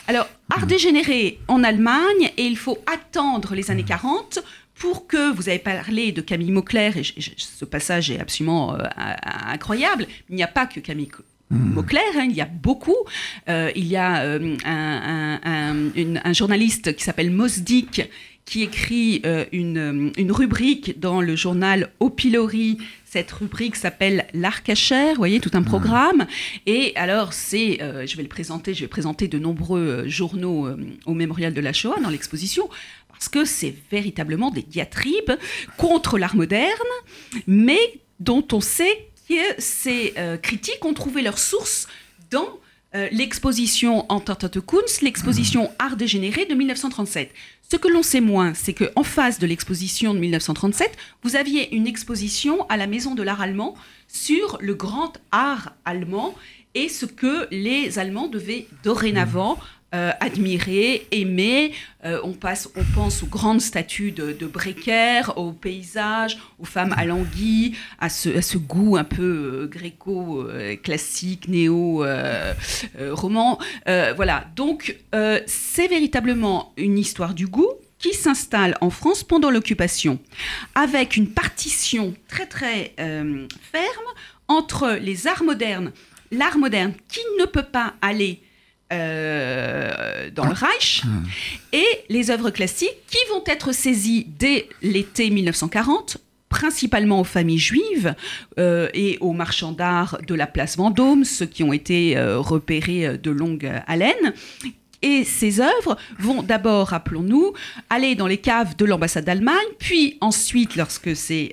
Alors, 0.07 0.29
art 0.49 0.67
dégénéré 0.67 1.39
en 1.47 1.63
Allemagne, 1.63 2.31
et 2.37 2.43
il 2.43 2.57
faut 2.57 2.77
attendre 2.85 3.55
les 3.55 3.71
années 3.71 3.83
40 3.83 4.39
pour 4.75 5.07
que, 5.07 5.33
vous 5.33 5.49
avez 5.49 5.59
parlé 5.59 6.13
de 6.13 6.21
Camille 6.21 6.51
Mauclair, 6.51 6.95
et 6.95 7.03
ce 7.35 7.65
passage 7.65 8.11
est 8.11 8.19
absolument 8.19 8.77
incroyable, 8.95 10.07
il 10.29 10.35
n'y 10.37 10.43
a 10.43 10.47
pas 10.47 10.67
que 10.67 10.79
Camille 10.79 11.09
Mmh. 11.51 11.81
clair, 11.83 12.03
hein, 12.15 12.27
il 12.29 12.35
y 12.35 12.41
a 12.41 12.45
beaucoup. 12.45 12.95
Euh, 13.47 13.71
il 13.75 13.87
y 13.87 13.95
a 13.95 14.21
euh, 14.21 14.55
un, 14.65 16.33
journaliste 16.33 16.95
qui 16.95 17.03
s'appelle 17.03 17.31
Mosdik 17.31 18.07
qui 18.45 18.63
écrit 18.63 19.21
euh, 19.25 19.45
une, 19.51 20.31
rubrique 20.31 20.99
dans 20.99 21.21
le 21.21 21.35
journal 21.35 21.91
Au 21.99 22.11
Pilori. 22.11 22.77
Cette 23.03 23.31
rubrique 23.31 23.75
s'appelle 23.75 24.27
L'Arcachère, 24.33 25.09
vous 25.09 25.17
voyez, 25.17 25.39
tout 25.39 25.49
un 25.53 25.61
mmh. 25.61 25.65
programme. 25.65 26.27
Et 26.67 26.93
alors, 26.95 27.33
c'est, 27.33 27.79
je 27.79 28.15
vais 28.15 28.23
le 28.23 28.29
présenter, 28.29 28.75
je 28.75 28.81
vais 28.81 28.87
présenter 28.87 29.27
de 29.27 29.39
nombreux 29.39 30.07
journaux 30.07 30.69
au 31.07 31.13
mémorial 31.15 31.53
de 31.55 31.61
la 31.61 31.73
Shoah 31.73 31.99
dans 31.99 32.09
l'exposition, 32.09 32.69
parce 33.09 33.27
que 33.27 33.45
c'est 33.45 33.73
véritablement 33.91 34.51
des 34.51 34.61
diatribes 34.61 35.31
contre 35.77 36.19
l'art 36.19 36.35
moderne, 36.35 36.69
mais 37.47 37.79
dont 38.19 38.45
on 38.51 38.61
sait 38.61 39.08
que 39.29 39.61
ces 39.61 40.13
euh, 40.17 40.37
critiques 40.37 40.83
ont 40.83 40.93
trouvé 40.93 41.21
leur 41.21 41.37
source 41.37 41.87
dans 42.31 42.59
euh, 42.95 43.07
l'exposition 43.11 44.11
Entente 44.11 44.59
Kunst, 44.65 45.01
l'exposition 45.01 45.69
Art 45.77 45.95
dégénéré 45.95 46.45
de 46.45 46.55
1937. 46.55 47.31
Ce 47.71 47.77
que 47.77 47.87
l'on 47.87 48.01
sait 48.01 48.21
moins, 48.21 48.55
c'est 48.55 48.73
qu'en 48.73 49.03
face 49.03 49.37
de 49.37 49.45
l'exposition 49.45 50.15
de 50.15 50.19
1937, 50.19 50.97
vous 51.21 51.35
aviez 51.35 51.75
une 51.75 51.85
exposition 51.85 52.65
à 52.67 52.77
la 52.77 52.87
Maison 52.87 53.13
de 53.13 53.21
l'Art 53.21 53.41
allemand 53.41 53.75
sur 54.07 54.57
le 54.59 54.73
grand 54.73 55.13
art 55.31 55.73
allemand 55.85 56.33
et 56.73 56.89
ce 56.89 57.05
que 57.05 57.47
les 57.51 57.99
Allemands 57.99 58.27
devaient 58.27 58.65
dorénavant 58.83 59.59
euh, 59.95 60.11
admirer, 60.19 61.07
aimer. 61.09 61.73
Euh, 62.05 62.19
on, 62.23 62.33
passe, 62.33 62.69
on 62.75 62.83
pense 62.93 63.23
aux 63.23 63.27
grandes 63.27 63.59
statues 63.59 64.11
de, 64.11 64.33
de 64.33 64.47
aux 65.35 65.51
paysages, 65.51 66.37
aux 66.59 66.65
femmes 66.65 66.93
à 67.99 68.09
ce, 68.09 68.37
à 68.37 68.43
ce 68.43 68.59
goût 68.59 68.97
un 68.97 69.03
peu 69.03 69.63
euh, 69.63 69.67
gréco-classique, 69.67 71.47
néo-roman. 71.47 73.57
voilà, 74.15 74.45
donc 74.55 74.95
c'est 75.47 75.87
véritablement 75.87 76.71
une 76.77 76.99
histoire 76.99 77.33
du 77.33 77.47
goût 77.47 77.73
qui 77.97 78.13
s'installe 78.13 78.77
en 78.81 78.91
France 78.91 79.23
pendant 79.23 79.49
l'occupation, 79.49 80.19
avec 80.75 81.17
une 81.17 81.31
partition 81.31 82.13
très 82.27 82.45
très 82.45 82.93
ferme 82.97 84.05
entre 84.47 84.99
les 85.01 85.25
arts 85.25 85.43
modernes, 85.43 85.91
l'art 86.31 86.59
moderne 86.59 86.93
qui 87.07 87.21
ne 87.39 87.45
peut 87.45 87.63
pas 87.63 87.95
aller 88.03 88.43
euh, 88.91 90.31
dans 90.31 90.45
le 90.45 90.53
Reich, 90.53 91.03
ah. 91.05 91.09
et 91.73 91.85
les 92.09 92.31
œuvres 92.31 92.49
classiques 92.49 92.97
qui 93.07 93.19
vont 93.29 93.43
être 93.45 93.71
saisies 93.71 94.25
dès 94.27 94.67
l'été 94.81 95.29
1940 95.29 96.17
principalement 96.49 97.21
aux 97.21 97.25
familles 97.25 97.59
juives 97.59 98.15
euh, 98.57 98.89
et 98.95 99.19
aux 99.21 99.33
marchands 99.33 99.73
d'art 99.73 100.17
de 100.25 100.33
la 100.33 100.47
place 100.47 100.77
Vendôme, 100.77 101.23
ceux 101.23 101.45
qui 101.45 101.61
ont 101.61 101.71
été 101.71 102.17
euh, 102.17 102.39
repérés 102.39 103.19
de 103.19 103.29
longue 103.29 103.71
haleine. 103.85 104.33
Et 105.03 105.23
ces 105.23 105.61
œuvres 105.61 105.95
vont 106.17 106.41
d'abord, 106.41 106.87
rappelons-nous, 106.87 107.53
aller 107.91 108.15
dans 108.15 108.25
les 108.25 108.39
caves 108.39 108.75
de 108.75 108.85
l'ambassade 108.85 109.25
d'Allemagne, 109.25 109.67
puis 109.77 110.17
ensuite, 110.19 110.75
lorsque 110.75 111.15
c'est 111.15 111.51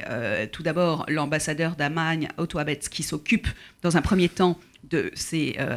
tout 0.52 0.62
d'abord 0.62 1.04
l'ambassadeur 1.08 1.76
d'Allemagne, 1.76 2.28
Otto 2.38 2.58
Abetz, 2.58 2.88
qui 2.88 3.02
s'occupe 3.02 3.46
dans 3.82 3.98
un 3.98 4.00
premier 4.00 4.30
temps 4.30 4.58
de 4.90 5.10
ces 5.14 5.56
euh, 5.58 5.76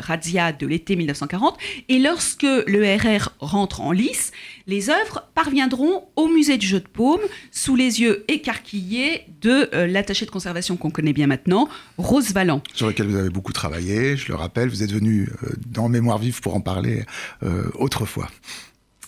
de 0.60 0.68
l'été 0.68 0.96
1940. 0.96 1.58
Et 1.88 2.00
lorsque 2.00 2.44
le 2.44 2.96
RR 2.96 3.30
rentre 3.40 3.82
en 3.82 3.92
lice, 3.92 4.32
les 4.68 4.90
œuvres 4.90 5.30
parviendront 5.36 6.06
au 6.16 6.28
musée 6.28 6.58
du 6.58 6.68
jeu 6.68 6.80
de 6.80 6.88
paume 6.88 7.22
sous 7.52 7.76
les 7.76 8.02
yeux 8.02 8.26
écarquillés 8.28 9.26
de 9.42 9.70
euh, 9.74 9.88
l'attaché 9.88 10.26
de 10.26 10.32
conservation 10.32 10.78
qu'on 10.78 10.92
connaît 10.92 11.14
bien 11.14 11.28
maintenant, 11.28 11.70
Rose 11.98 12.34
Valland. 12.34 12.62
Sur 12.74 12.88
lequel 12.88 13.08
vous 13.08 13.16
avez 13.16 13.30
beaucoup 13.30 13.54
travaillé, 13.54 14.18
je 14.18 14.28
le 14.28 14.36
rappelle, 14.36 14.70
vous 14.70 14.84
êtes 14.84 14.92
venu 14.92 15.30
euh, 15.44 15.50
dans 15.68 15.90
Mémoire 15.90 16.18
vive 16.18 16.42
pour 16.42 16.56
en 16.56 16.62
parler 16.62 17.04
autrefois. 17.76 18.30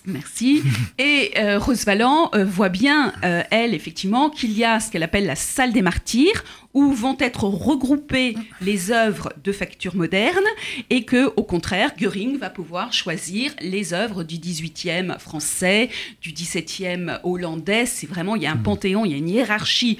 Merci. 0.05 0.63
Et 0.97 1.31
euh, 1.37 1.59
Rose 1.59 1.85
Valland 1.85 2.31
euh, 2.33 2.43
voit 2.43 2.69
bien, 2.69 3.13
euh, 3.23 3.43
elle, 3.51 3.73
effectivement, 3.73 4.29
qu'il 4.29 4.51
y 4.57 4.63
a 4.63 4.79
ce 4.79 4.91
qu'elle 4.91 5.03
appelle 5.03 5.25
la 5.25 5.35
salle 5.35 5.73
des 5.73 5.81
martyrs, 5.81 6.43
où 6.73 6.91
vont 6.91 7.17
être 7.19 7.43
regroupées 7.43 8.35
les 8.61 8.91
œuvres 8.91 9.33
de 9.43 9.51
facture 9.51 9.95
moderne, 9.95 10.43
et 10.89 11.03
que, 11.03 11.31
au 11.35 11.43
contraire, 11.43 11.91
Göring 11.97 12.37
va 12.37 12.49
pouvoir 12.49 12.93
choisir 12.93 13.51
les 13.61 13.93
œuvres 13.93 14.23
du 14.23 14.37
18e 14.37 15.19
français, 15.19 15.89
du 16.21 16.31
17e 16.31 17.19
hollandais. 17.23 17.85
C'est 17.85 18.07
vraiment, 18.07 18.35
il 18.35 18.43
y 18.43 18.47
a 18.47 18.51
un 18.51 18.57
panthéon, 18.57 19.05
il 19.05 19.11
y 19.11 19.15
a 19.15 19.17
une 19.17 19.29
hiérarchie 19.29 19.99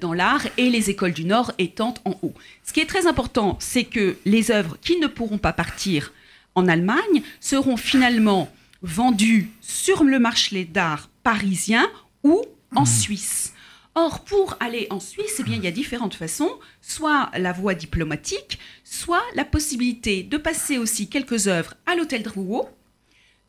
dans 0.00 0.12
l'art, 0.12 0.46
et 0.58 0.70
les 0.70 0.90
écoles 0.90 1.12
du 1.12 1.24
Nord 1.24 1.52
étant 1.58 1.94
en 2.04 2.16
haut. 2.22 2.34
Ce 2.64 2.72
qui 2.72 2.80
est 2.80 2.86
très 2.86 3.06
important, 3.06 3.56
c'est 3.60 3.84
que 3.84 4.16
les 4.24 4.52
œuvres 4.52 4.78
qui 4.80 4.98
ne 5.00 5.08
pourront 5.08 5.38
pas 5.38 5.52
partir 5.52 6.12
en 6.54 6.68
Allemagne 6.68 7.22
seront 7.40 7.76
finalement 7.76 8.48
vendus 8.82 9.50
sur 9.60 10.04
le 10.04 10.18
marché 10.18 10.64
d'art 10.64 11.08
parisien 11.22 11.88
ou 12.24 12.42
en 12.74 12.84
Suisse. 12.84 13.52
Or, 13.94 14.24
pour 14.24 14.56
aller 14.60 14.86
en 14.90 15.00
Suisse, 15.00 15.36
eh 15.38 15.42
bien, 15.42 15.56
il 15.56 15.64
y 15.64 15.66
a 15.66 15.72
différentes 15.72 16.14
façons, 16.14 16.50
soit 16.80 17.30
la 17.36 17.52
voie 17.52 17.74
diplomatique, 17.74 18.58
soit 18.84 19.22
la 19.34 19.44
possibilité 19.44 20.22
de 20.22 20.38
passer 20.38 20.78
aussi 20.78 21.08
quelques 21.08 21.46
œuvres 21.46 21.74
à 21.84 21.94
l'hôtel 21.94 22.22
Drouot, 22.22 22.68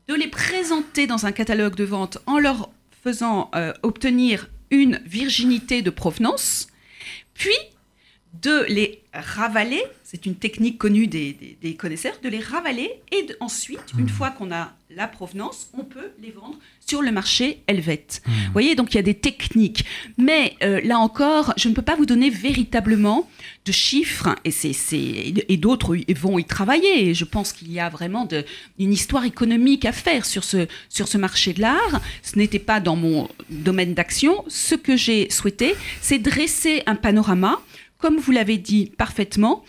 de 0.09 0.13
les 0.13 0.27
présenter 0.27 1.07
dans 1.07 1.25
un 1.25 1.31
catalogue 1.31 1.75
de 1.75 1.85
vente 1.85 2.17
en 2.25 2.39
leur 2.39 2.69
faisant 3.03 3.49
euh, 3.55 3.73
obtenir 3.83 4.49
une 4.69 5.01
virginité 5.05 5.81
de 5.81 5.89
provenance, 5.89 6.67
puis 7.33 7.55
de 8.41 8.65
les 8.67 9.01
ravaler, 9.13 9.83
c'est 10.13 10.27
une 10.27 10.35
technique 10.35 10.77
connue 10.77 11.07
des, 11.07 11.57
des, 11.59 11.73
connaisseurs, 11.73 12.13
de 12.21 12.29
les 12.29 12.39
ravaler 12.39 12.91
et 13.11 13.25
ensuite, 13.39 13.81
une 13.97 14.09
fois 14.09 14.29
qu'on 14.29 14.51
a 14.51 14.73
la 14.95 15.07
provenance, 15.07 15.71
on 15.75 15.83
peut 15.83 16.11
les 16.21 16.29
vendre 16.29 16.59
sur 16.85 17.01
le 17.01 17.11
marché 17.11 17.63
helvète. 17.65 18.21
Vous 18.27 18.51
voyez, 18.51 18.75
donc 18.75 18.93
il 18.93 18.97
y 18.97 18.99
a 18.99 19.03
des 19.03 19.15
techniques. 19.15 19.85
Mais 20.19 20.53
euh, 20.61 20.81
là 20.83 20.99
encore, 20.99 21.55
je 21.57 21.67
ne 21.67 21.73
peux 21.73 21.81
pas 21.81 21.95
vous 21.95 22.05
donner 22.05 22.29
véritablement 22.29 23.27
de 23.65 23.71
chiffres, 23.71 24.35
et, 24.45 24.51
c'est, 24.51 24.75
et 24.93 25.57
d'autres 25.57 25.97
vont 26.15 26.37
y 26.37 26.45
travailler. 26.45 27.09
Et 27.09 27.13
je 27.15 27.25
pense 27.25 27.51
qu'il 27.51 27.71
y 27.71 27.79
a 27.79 27.89
vraiment 27.89 28.25
de, 28.25 28.45
une 28.77 28.93
histoire 28.93 29.25
économique 29.25 29.83
à 29.83 29.91
faire 29.91 30.25
sur 30.25 30.43
ce, 30.43 30.67
sur 30.89 31.07
ce 31.07 31.17
marché 31.17 31.53
de 31.53 31.61
l'art. 31.61 32.01
Ce 32.21 32.37
n'était 32.37 32.59
pas 32.59 32.79
dans 32.79 32.95
mon 32.95 33.29
domaine 33.49 33.95
d'action. 33.95 34.45
Ce 34.47 34.75
que 34.75 34.95
j'ai 34.95 35.31
souhaité, 35.31 35.73
c'est 36.01 36.19
dresser 36.19 36.83
un 36.85 36.95
panorama 36.95 37.59
comme 38.03 38.17
vous 38.17 38.33
l'avez 38.33 38.57
dit 38.57 38.91
parfaitement, 38.97 39.63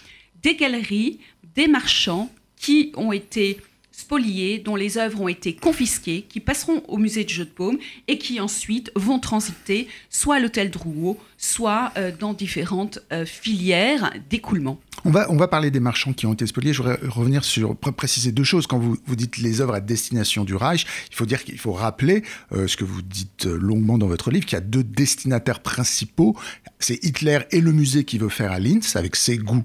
des 0.45 0.55
galeries, 0.55 1.19
des 1.57 1.67
marchands 1.67 2.31
qui 2.57 2.93
ont 2.97 3.13
été 3.13 3.59
spoliés, 3.91 4.59
dont 4.59 4.75
les 4.75 4.99
œuvres 4.99 5.21
ont 5.21 5.29
été 5.29 5.55
confisquées, 5.55 6.27
qui 6.29 6.41
passeront 6.41 6.83
au 6.89 6.99
musée 6.99 7.25
de 7.25 7.29
Jeux 7.29 7.45
de 7.45 7.51
Paume 7.51 7.79
et 8.09 8.19
qui 8.19 8.41
ensuite 8.41 8.91
vont 8.97 9.21
transiter 9.21 9.87
soit 10.11 10.37
à 10.37 10.41
l'hôtel 10.41 10.71
Drouot, 10.71 11.17
soit 11.39 11.93
euh, 11.97 12.11
dans 12.19 12.33
différentes 12.33 12.99
euh, 13.13 13.25
filières 13.25 14.13
d'écoulement. 14.29 14.81
On 15.05 15.11
va, 15.11 15.31
on 15.31 15.37
va 15.37 15.47
parler 15.47 15.71
des 15.71 15.81
marchands 15.81 16.13
qui 16.13 16.27
ont 16.27 16.33
été 16.33 16.47
spoliés. 16.47 16.73
Je 16.73 16.83
voudrais 16.83 16.99
revenir 17.07 17.45
sur, 17.45 17.77
préciser 17.77 18.33
deux 18.33 18.43
choses. 18.43 18.67
Quand 18.67 18.79
vous, 18.79 18.97
vous 19.07 19.17
dites 19.17 19.39
les 19.39 19.61
œuvres 19.61 19.75
à 19.75 19.81
destination 19.81 20.45
du 20.45 20.57
Reich, 20.57 20.87
il 21.11 21.15
faut 21.15 21.27
dire 21.27 21.45
qu'il 21.45 21.59
faut 21.59 21.73
rappeler 21.73 22.25
euh, 22.53 22.67
ce 22.67 22.77
que 22.77 22.85
vous 22.85 23.03
dites 23.03 23.45
longuement 23.45 23.97
dans 23.97 24.09
votre 24.09 24.31
livre, 24.33 24.45
qu'il 24.45 24.57
y 24.57 24.61
a 24.61 24.65
deux 24.65 24.85
destinataires 24.85 25.61
principaux. 25.61 26.37
C'est 26.81 27.03
Hitler 27.05 27.41
et 27.53 27.61
le 27.61 27.73
musée 27.73 28.05
qui 28.05 28.19
veut 28.19 28.29
faire 28.29 28.51
à 28.51 28.59
Linz 28.59 28.97
avec 28.97 29.15
ses 29.15 29.39
goûts 29.39 29.65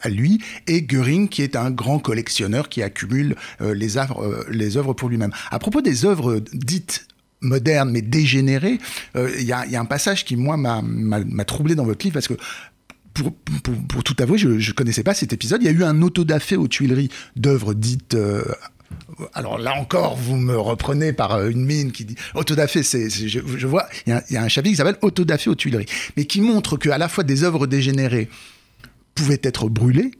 à 0.00 0.08
lui, 0.08 0.40
et 0.66 0.82
Göring, 0.82 1.28
qui 1.28 1.42
est 1.42 1.56
un 1.56 1.70
grand 1.70 1.98
collectionneur 1.98 2.68
qui 2.68 2.82
accumule 2.82 3.36
euh, 3.60 3.74
les, 3.74 3.96
œuvres, 3.96 4.22
euh, 4.22 4.46
les 4.50 4.76
œuvres 4.76 4.92
pour 4.92 5.08
lui-même. 5.08 5.32
À 5.50 5.58
propos 5.58 5.80
des 5.80 6.04
œuvres 6.04 6.40
dites 6.52 7.06
modernes 7.40 7.90
mais 7.90 8.02
dégénérées, 8.02 8.80
il 9.14 9.44
y, 9.44 9.52
a 9.52 9.80
un 9.80 9.84
passage 9.84 10.24
qui, 10.24 10.34
moi, 10.34 10.56
m'a 10.56 11.44
troublé 11.44 11.76
dans 11.76 11.84
votre 11.84 12.04
livre, 12.04 12.14
parce 12.14 12.26
que 12.26 12.34
pour, 13.14 14.02
tout 14.02 14.16
avouer, 14.18 14.38
je 14.38 14.48
ne 14.48 14.74
connaissais 14.74 15.04
pas 15.04 15.14
cet 15.14 15.32
épisode. 15.32 15.62
Il 15.62 15.66
y 15.66 15.68
a 15.68 15.72
eu 15.72 15.84
un 15.84 16.02
autodafé 16.02 16.56
aux 16.56 16.66
Tuileries 16.66 17.10
d'œuvres 17.36 17.74
dites 17.74 18.16
alors 19.34 19.58
là 19.58 19.74
encore, 19.74 20.16
vous 20.16 20.36
me 20.36 20.56
reprenez 20.58 21.12
par 21.12 21.44
une 21.46 21.64
mine 21.64 21.92
qui 21.92 22.04
dit 22.04 22.16
autodafé. 22.34 22.82
C'est, 22.82 23.08
je, 23.10 23.66
vois, 23.66 23.86
il 24.06 24.20
y, 24.30 24.36
a 24.36 24.42
un 24.42 24.48
chapitre 24.48 24.72
qui 24.72 24.76
s'appelle 24.76 24.98
autodafé 25.02 25.50
aux 25.50 25.54
Tuileries, 25.54 25.86
mais 26.16 26.24
qui 26.24 26.40
montre 26.40 26.76
qu'à 26.76 26.98
la 26.98 27.08
fois 27.08 27.24
des 27.24 27.44
œuvres 27.44 27.66
dégénérées 27.66 28.28
pouvaient 29.18 29.40
être 29.42 29.68
brûlées. 29.68 30.12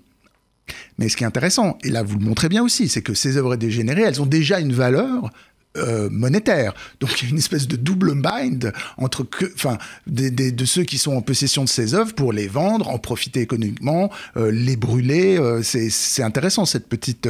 Mais 0.99 1.09
ce 1.09 1.17
qui 1.17 1.23
est 1.23 1.26
intéressant, 1.26 1.78
et 1.85 1.90
là 1.90 2.02
vous 2.02 2.19
le 2.19 2.25
montrez 2.25 2.49
bien 2.49 2.64
aussi, 2.64 2.88
c'est 2.88 3.00
que 3.00 3.14
ces 3.14 3.37
œuvres 3.37 3.55
dégénérées, 3.55 4.02
elles 4.02 4.21
ont 4.21 4.26
déjà 4.26 4.59
une 4.59 4.73
valeur 4.73 5.31
euh, 5.78 6.08
monétaire. 6.11 6.75
Donc 7.00 7.20
il 7.20 7.25
y 7.25 7.26
a 7.28 7.30
une 7.30 7.38
espèce 7.38 7.66
de 7.68 7.76
double 7.76 8.14
mind 8.14 8.72
entre 8.96 9.24
que, 9.24 9.46
enfin, 9.55 9.79
de 10.07 10.64
ceux 10.64 10.85
qui 10.85 10.98
sont 10.98 11.16
en 11.16 11.22
possession 11.22 11.64
de 11.64 11.68
ces 11.68 11.94
œuvres 11.94 12.14
pour 12.14 12.33
les 12.33 12.48
vendre, 12.48 12.88
en 12.88 12.98
profiter 12.98 13.40
économiquement, 13.40 14.11
euh, 14.37 14.50
les 14.50 14.76
brûler. 14.76 15.38
Euh, 15.38 15.62
c'est 15.62 16.22
intéressant 16.22 16.64
cette 16.64 16.88
petite, 16.88 17.29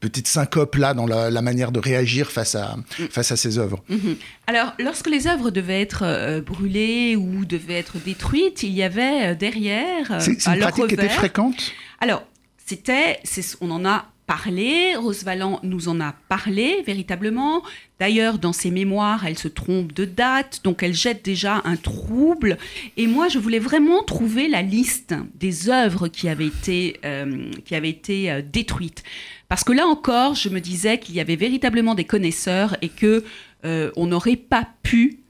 petite 0.00 0.28
syncope-là 0.28 0.94
dans 0.94 1.06
la, 1.06 1.42
manière 1.42 1.72
de 1.72 1.78
réagir 1.78 2.30
face 2.30 2.54
à, 2.54 2.76
mm. 2.76 3.06
face 3.10 3.32
à 3.32 3.36
ces 3.36 3.58
œuvres. 3.58 3.82
Mm-hmm. 3.90 4.16
Alors, 4.46 4.74
lorsque 4.78 5.08
les 5.08 5.26
œuvres 5.26 5.50
devaient 5.50 5.80
être 5.80 6.40
brûlées 6.40 7.16
ou 7.16 7.44
devaient 7.44 7.78
être 7.78 7.98
détruites, 7.98 8.62
il 8.62 8.72
y 8.72 8.82
avait 8.82 9.34
derrière... 9.36 10.20
C'est 10.20 10.46
une 10.46 10.58
pratique 10.58 10.88
qui 10.88 10.94
était 10.94 11.08
fréquente? 11.08 11.72
Alors, 12.00 12.24
c'était, 12.66 13.20
on 13.60 13.70
en 13.70 13.84
a 13.86 14.06
parlé, 14.28 14.94
Rose 14.94 15.24
Valland 15.24 15.58
nous 15.62 15.88
en 15.88 16.00
a 16.00 16.14
parlé 16.28 16.82
véritablement. 16.86 17.62
D'ailleurs, 17.98 18.38
dans 18.38 18.52
ses 18.52 18.70
mémoires, 18.70 19.26
elle 19.26 19.38
se 19.38 19.48
trompe 19.48 19.94
de 19.94 20.04
date, 20.04 20.60
donc 20.64 20.82
elle 20.82 20.92
jette 20.92 21.24
déjà 21.24 21.62
un 21.64 21.76
trouble. 21.76 22.58
Et 22.98 23.06
moi, 23.06 23.28
je 23.28 23.38
voulais 23.38 23.58
vraiment 23.58 24.02
trouver 24.02 24.46
la 24.46 24.60
liste 24.60 25.14
des 25.34 25.70
œuvres 25.70 26.08
qui 26.08 26.28
avaient 26.28 26.46
été, 26.46 27.00
euh, 27.06 27.50
qui 27.64 27.74
avaient 27.74 27.88
été 27.88 28.30
euh, 28.30 28.42
détruites. 28.42 29.02
Parce 29.48 29.64
que 29.64 29.72
là 29.72 29.86
encore, 29.86 30.34
je 30.34 30.50
me 30.50 30.60
disais 30.60 30.98
qu'il 30.98 31.14
y 31.14 31.20
avait 31.20 31.36
véritablement 31.36 31.94
des 31.94 32.04
connaisseurs 32.04 32.76
et 32.82 32.90
que 32.90 33.24
euh, 33.64 33.90
on 33.96 34.06
n'aurait 34.06 34.36
pas 34.36 34.68
pu 34.82 35.20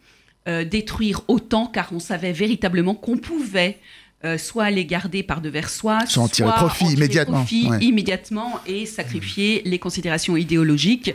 détruire 0.70 1.20
autant, 1.28 1.66
car 1.66 1.90
on 1.92 1.98
savait 1.98 2.32
véritablement 2.32 2.94
qu'on 2.94 3.18
pouvait 3.18 3.76
euh, 4.24 4.36
soit 4.36 4.70
les 4.70 4.84
garder 4.84 5.22
par 5.22 5.40
devers 5.40 5.70
soi, 5.70 6.04
soit 6.06 6.24
en 6.24 6.28
tirer 6.28 6.50
profit 6.50 6.86
immédiatement, 6.86 7.46
immédiatement 7.80 8.60
et 8.66 8.84
sacrifier 8.84 9.62
les 9.64 9.78
considérations 9.78 10.36
idéologiques. 10.36 11.14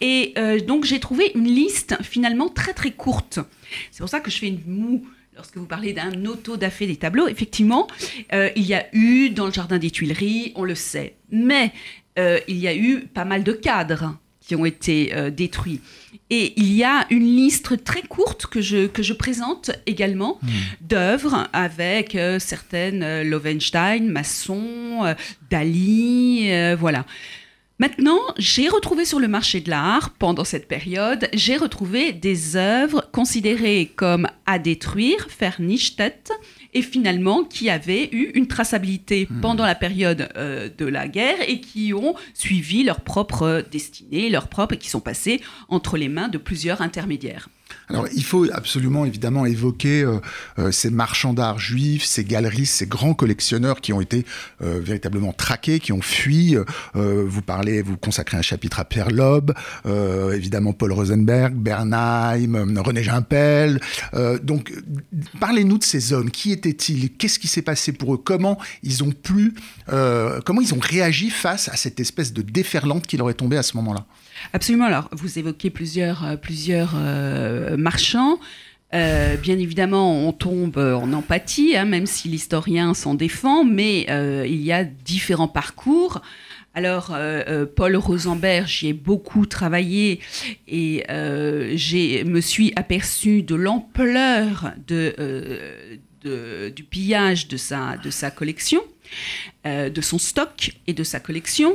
Et 0.00 0.32
euh, 0.38 0.58
donc 0.58 0.84
j'ai 0.84 0.98
trouvé 0.98 1.30
une 1.34 1.44
liste 1.44 1.96
finalement 2.02 2.48
très 2.48 2.72
très 2.72 2.92
courte. 2.92 3.38
C'est 3.90 3.98
pour 3.98 4.08
ça 4.08 4.20
que 4.20 4.30
je 4.30 4.38
fais 4.38 4.48
une 4.48 4.62
moue 4.66 5.06
lorsque 5.36 5.58
vous 5.58 5.66
parlez 5.66 5.92
d'un 5.92 6.24
auto-dafé 6.24 6.86
des 6.86 6.96
tableaux, 6.96 7.28
effectivement, 7.28 7.86
euh, 8.32 8.48
il 8.56 8.64
y 8.64 8.72
a 8.72 8.86
eu 8.94 9.28
dans 9.28 9.44
le 9.44 9.52
jardin 9.52 9.76
des 9.76 9.90
Tuileries, 9.90 10.52
on 10.56 10.64
le 10.64 10.74
sait, 10.74 11.16
mais 11.30 11.72
il 12.48 12.56
y 12.56 12.66
a 12.66 12.74
eu 12.74 13.06
pas 13.14 13.24
mal 13.24 13.44
de 13.44 13.52
cadres 13.52 14.18
qui 14.48 14.56
ont 14.56 14.64
été 14.64 15.12
détruits. 15.30 15.80
Et 16.30 16.52
il 16.56 16.72
y 16.74 16.84
a 16.84 17.06
une 17.10 17.24
liste 17.24 17.82
très 17.84 18.02
courte 18.02 18.46
que 18.46 18.60
je, 18.60 18.86
que 18.86 19.02
je 19.02 19.14
présente 19.14 19.70
également 19.86 20.38
hmm. 20.42 20.48
d'œuvres 20.82 21.48
avec 21.54 22.14
euh, 22.14 22.38
certaines 22.38 23.02
euh, 23.02 23.24
Lovenstein, 23.24 24.10
Masson, 24.10 25.04
euh, 25.04 25.14
Dali, 25.50 26.50
voilà. 26.78 27.06
Maintenant, 27.78 28.18
j'ai 28.38 28.68
retrouvé 28.68 29.04
sur 29.04 29.20
le 29.20 29.28
marché 29.28 29.60
de 29.60 29.70
l'art, 29.70 30.10
pendant 30.18 30.44
cette 30.44 30.66
période, 30.66 31.28
j'ai 31.32 31.56
retrouvé 31.56 32.12
des 32.12 32.56
œuvres 32.56 33.08
considérées 33.12 33.92
comme 33.94 34.26
à 34.46 34.58
détruire, 34.58 35.28
vernichtet, 35.38 36.24
et 36.74 36.82
finalement 36.82 37.44
qui 37.44 37.70
avaient 37.70 38.08
eu 38.12 38.30
une 38.34 38.46
traçabilité 38.46 39.26
hmm. 39.30 39.40
pendant 39.40 39.64
la 39.64 39.74
période 39.74 40.28
euh, 40.36 40.68
de 40.76 40.84
la 40.84 41.08
guerre 41.08 41.38
et 41.48 41.60
qui 41.60 41.94
ont 41.94 42.14
suivi 42.34 42.84
leur 42.84 43.00
propre 43.00 43.64
destinée, 43.70 44.28
leur 44.28 44.48
propre, 44.48 44.74
et 44.74 44.78
qui 44.78 44.88
sont 44.88 45.00
passés 45.00 45.40
entre 45.68 45.96
les 45.96 46.08
mains 46.08 46.28
de 46.28 46.38
plusieurs 46.38 46.82
intermédiaires. 46.82 47.48
Alors, 47.90 48.06
il 48.14 48.24
faut 48.24 48.46
absolument, 48.52 49.04
évidemment, 49.06 49.46
évoquer 49.46 50.02
euh, 50.02 50.18
euh, 50.58 50.70
ces 50.70 50.90
marchands 50.90 51.32
d'art 51.32 51.58
juifs, 51.58 52.04
ces 52.04 52.24
galeristes, 52.24 52.74
ces 52.74 52.86
grands 52.86 53.14
collectionneurs 53.14 53.80
qui 53.80 53.92
ont 53.92 54.00
été 54.00 54.26
euh, 54.62 54.78
véritablement 54.82 55.32
traqués, 55.32 55.80
qui 55.80 55.92
ont 55.92 56.02
fui. 56.02 56.56
vous 56.94 57.42
parlez, 57.42 57.82
vous 57.82 57.96
consacrez 57.96 58.36
un 58.36 58.42
chapitre 58.42 58.80
à 58.80 58.84
Pierre 58.84 59.10
Loeb, 59.10 59.52
évidemment 60.32 60.72
Paul 60.72 60.92
Rosenberg, 60.92 61.54
Bernheim, 61.54 62.74
René 62.78 63.02
Gimpel. 63.02 63.80
donc, 64.42 64.72
parlez-nous 65.40 65.78
de 65.78 65.84
ces 65.84 66.12
hommes. 66.12 66.30
Qui 66.30 66.52
étaient-ils? 66.52 67.12
Qu'est-ce 67.12 67.38
qui 67.38 67.48
s'est 67.48 67.62
passé 67.62 67.92
pour 67.92 68.14
eux? 68.14 68.18
Comment 68.22 68.58
ils 68.82 69.02
ont 69.02 69.12
pu, 69.12 69.54
comment 69.86 70.60
ils 70.60 70.74
ont 70.74 70.80
réagi 70.80 71.30
face 71.30 71.68
à 71.68 71.76
cette 71.76 72.00
espèce 72.00 72.32
de 72.32 72.42
déferlante 72.42 73.06
qui 73.06 73.16
leur 73.16 73.30
est 73.30 73.34
tombée 73.34 73.56
à 73.56 73.62
ce 73.62 73.76
moment-là? 73.76 74.06
Absolument. 74.52 74.86
Alors, 74.86 75.08
vous 75.12 75.38
évoquez 75.38 75.70
plusieurs, 75.70 76.24
euh, 76.24 76.36
plusieurs 76.36 76.94
euh, 76.96 77.76
marchands. 77.76 78.38
Euh, 78.94 79.36
bien 79.36 79.58
évidemment, 79.58 80.26
on 80.26 80.32
tombe 80.32 80.78
en 80.78 81.12
empathie, 81.12 81.76
hein, 81.76 81.84
même 81.84 82.06
si 82.06 82.28
l'historien 82.28 82.94
s'en 82.94 83.14
défend, 83.14 83.64
mais 83.64 84.06
il 84.48 84.62
y 84.62 84.72
a 84.72 84.84
différents 84.84 85.48
parcours. 85.48 86.22
Alors, 86.72 87.14
Paul 87.76 87.96
Rosenberg, 87.96 88.66
j'y 88.66 88.88
ai 88.88 88.92
beaucoup 88.94 89.44
travaillé 89.44 90.20
et 90.66 91.04
je 91.08 92.24
me 92.24 92.40
suis 92.40 92.72
aperçu 92.76 93.42
de 93.42 93.56
l'ampleur 93.56 94.72
de, 94.86 96.70
du 96.70 96.84
pillage 96.84 97.48
de 97.48 97.58
sa, 97.58 97.98
de 97.98 98.08
sa 98.08 98.30
collection, 98.30 98.80
de 99.66 100.00
son 100.00 100.18
stock 100.18 100.70
et 100.86 100.94
de 100.94 101.04
sa 101.04 101.20
collection. 101.20 101.74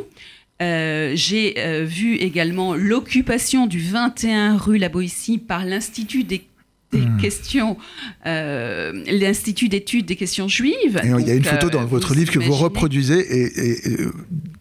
J'ai 0.59 1.83
vu 1.85 2.15
également 2.15 2.75
l'occupation 2.75 3.67
du 3.67 3.79
21 3.79 4.57
rue 4.57 4.77
La 4.77 4.89
Boétie 4.89 5.37
par 5.37 5.65
l'Institut 5.65 6.23
des 6.23 6.45
des 6.93 7.01
hmm. 7.01 7.17
questions, 7.17 7.77
euh, 8.25 9.03
l'Institut 9.07 9.69
d'études 9.69 10.05
des 10.05 10.15
questions 10.15 10.47
juives. 10.47 11.01
Et 11.03 11.07
il 11.07 11.27
y 11.27 11.31
a 11.31 11.33
une 11.33 11.43
photo 11.43 11.69
dans 11.69 11.81
euh, 11.81 11.85
votre 11.85 12.13
livre 12.13 12.31
que 12.31 12.39
vous 12.39 12.53
reproduisez 12.53 13.19
et, 13.19 13.91
et, 13.91 14.07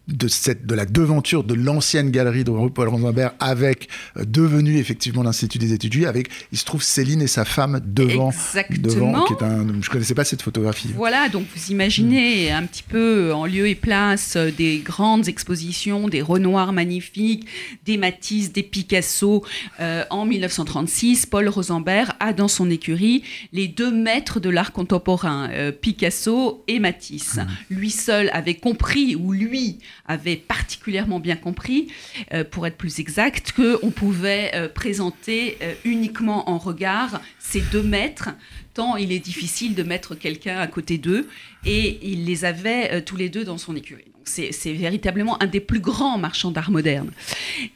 de, 0.08 0.26
cette, 0.28 0.66
de 0.66 0.74
la 0.74 0.84
devanture 0.84 1.44
de 1.44 1.54
l'ancienne 1.54 2.10
galerie 2.10 2.44
de 2.44 2.50
Paul 2.68 2.88
Rosenberg 2.88 3.32
avec 3.38 3.88
euh, 4.16 4.24
devenu 4.24 4.78
effectivement 4.78 5.22
l'Institut 5.22 5.58
des 5.58 5.72
études 5.72 5.92
juives, 5.92 6.08
avec 6.08 6.28
il 6.50 6.58
se 6.58 6.64
trouve 6.64 6.82
Céline 6.82 7.22
et 7.22 7.26
sa 7.28 7.44
femme 7.44 7.80
devant. 7.84 8.30
Exactement. 8.30 9.24
qui 9.24 9.34
est 9.34 9.42
un, 9.42 9.66
je 9.68 9.72
ne 9.72 9.92
connaissais 9.92 10.14
pas 10.14 10.24
cette 10.24 10.42
photographie. 10.42 10.90
Voilà, 10.94 11.28
donc 11.28 11.46
vous 11.54 11.70
imaginez 11.70 12.50
un 12.50 12.64
petit 12.64 12.82
peu 12.82 13.32
en 13.32 13.46
lieu 13.46 13.68
et 13.68 13.74
place 13.74 14.34
euh, 14.36 14.50
des 14.50 14.78
grandes 14.78 15.28
expositions, 15.28 16.08
des 16.08 16.20
Renoirs 16.22 16.72
magnifiques, 16.72 17.46
des 17.84 17.96
Matisse, 17.96 18.52
des 18.52 18.62
Picasso. 18.62 19.44
Euh, 19.80 20.04
en 20.10 20.26
1936, 20.26 21.26
Paul 21.26 21.48
Rosenberg 21.48 22.10
a 22.18 22.32
dans 22.32 22.48
son 22.48 22.70
écurie 22.70 23.22
les 23.52 23.68
deux 23.68 23.92
maîtres 23.92 24.40
de 24.40 24.50
l'art 24.50 24.72
contemporain, 24.72 25.50
Picasso 25.80 26.64
et 26.66 26.80
Matisse. 26.80 27.36
Mmh. 27.36 27.74
Lui 27.74 27.90
seul 27.90 28.30
avait 28.32 28.54
compris, 28.54 29.14
ou 29.16 29.32
lui 29.32 29.78
avait 30.06 30.36
particulièrement 30.36 31.20
bien 31.20 31.36
compris, 31.36 31.88
euh, 32.32 32.44
pour 32.44 32.66
être 32.66 32.76
plus 32.76 32.98
exact, 32.98 33.52
qu'on 33.52 33.90
pouvait 33.90 34.50
euh, 34.54 34.68
présenter 34.68 35.58
euh, 35.62 35.74
uniquement 35.84 36.50
en 36.50 36.58
regard 36.58 37.20
ces 37.38 37.60
deux 37.60 37.82
maîtres, 37.82 38.30
tant 38.74 38.96
il 38.96 39.12
est 39.12 39.18
difficile 39.18 39.74
de 39.74 39.82
mettre 39.82 40.14
quelqu'un 40.14 40.58
à 40.58 40.66
côté 40.66 40.98
d'eux, 40.98 41.28
et 41.64 41.98
il 42.02 42.24
les 42.24 42.44
avait 42.44 43.02
tous 43.02 43.16
les 43.16 43.28
deux 43.28 43.44
dans 43.44 43.58
son 43.58 43.76
écurie. 43.76 44.04
C'est 44.24 44.72
véritablement 44.72 45.40
un 45.42 45.46
des 45.46 45.60
plus 45.60 45.80
grands 45.80 46.16
marchands 46.16 46.52
d'art 46.52 46.70
moderne. 46.70 47.10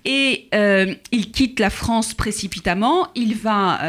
Et 0.05 0.49
il 1.13 1.31
quitte 1.33 1.61
la 1.61 1.71
France 1.71 2.15
précipitamment, 2.15 3.09
il 3.15 3.35
va 3.35 3.81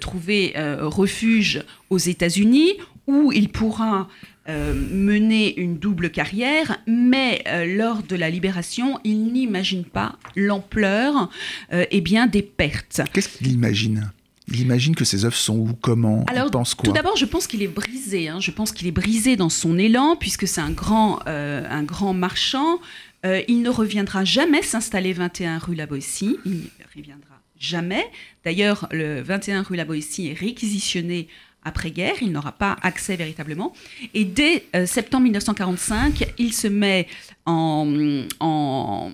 trouver 0.00 0.54
refuge 0.56 1.62
aux 1.90 1.98
États-Unis, 1.98 2.72
où 3.06 3.32
il 3.32 3.50
pourra 3.50 4.08
euh, 4.46 4.74
mener 4.74 5.58
une 5.58 5.78
double 5.78 6.10
carrière, 6.10 6.76
mais 6.86 7.42
euh, 7.46 7.64
lors 7.64 8.02
de 8.02 8.14
la 8.14 8.28
libération, 8.28 9.00
il 9.02 9.32
n'imagine 9.32 9.86
pas 9.86 10.18
l'ampleur 10.36 11.30
euh, 11.72 11.86
eh 11.90 12.02
bien, 12.02 12.26
des 12.26 12.42
pertes. 12.42 13.00
Qu'est-ce 13.14 13.30
qu'il 13.30 13.50
imagine? 13.50 14.10
Il 14.48 14.60
imagine 14.60 14.94
que 14.94 15.06
ses 15.06 15.24
œuvres 15.24 15.34
sont 15.34 15.56
où, 15.56 15.70
comment, 15.80 16.26
Alors, 16.26 16.48
il 16.48 16.50
pense 16.50 16.74
quoi? 16.74 16.84
Tout 16.84 16.92
d'abord, 16.92 17.16
je 17.16 17.24
pense 17.24 17.46
qu'il 17.46 17.62
est 17.62 17.68
brisé. 17.68 18.28
Hein. 18.28 18.38
Je 18.38 18.50
pense 18.50 18.72
qu'il 18.72 18.86
est 18.86 18.92
brisé 18.92 19.36
dans 19.36 19.48
son 19.48 19.78
élan, 19.78 20.14
puisque 20.14 20.46
c'est 20.46 20.60
un 20.60 20.72
grand, 20.72 21.26
un 21.26 21.82
grand 21.82 22.12
marchand. 22.12 22.80
il 23.24 23.62
ne 23.62 23.70
reviendra 23.70 24.26
jamais 24.26 24.60
s'installer 24.60 25.14
21 25.14 25.56
rue 25.56 25.74
La 25.74 25.86
Boétie. 25.86 26.36
Il 26.44 26.52
ne 26.52 26.84
reviendra 26.94 27.40
jamais. 27.58 28.04
D'ailleurs, 28.44 28.88
le 28.90 29.22
21 29.22 29.62
rue 29.62 29.76
La 29.76 29.86
Boétie 29.86 30.28
est 30.28 30.34
réquisitionné 30.34 31.28
après-guerre, 31.64 32.14
il 32.20 32.32
n'aura 32.32 32.52
pas 32.52 32.76
accès 32.82 33.16
véritablement. 33.16 33.72
Et 34.14 34.24
dès 34.24 34.64
euh, 34.74 34.86
septembre 34.86 35.24
1945, 35.24 36.32
il 36.38 36.52
se 36.52 36.68
met 36.68 37.06
en, 37.46 37.86
en, 38.40 39.10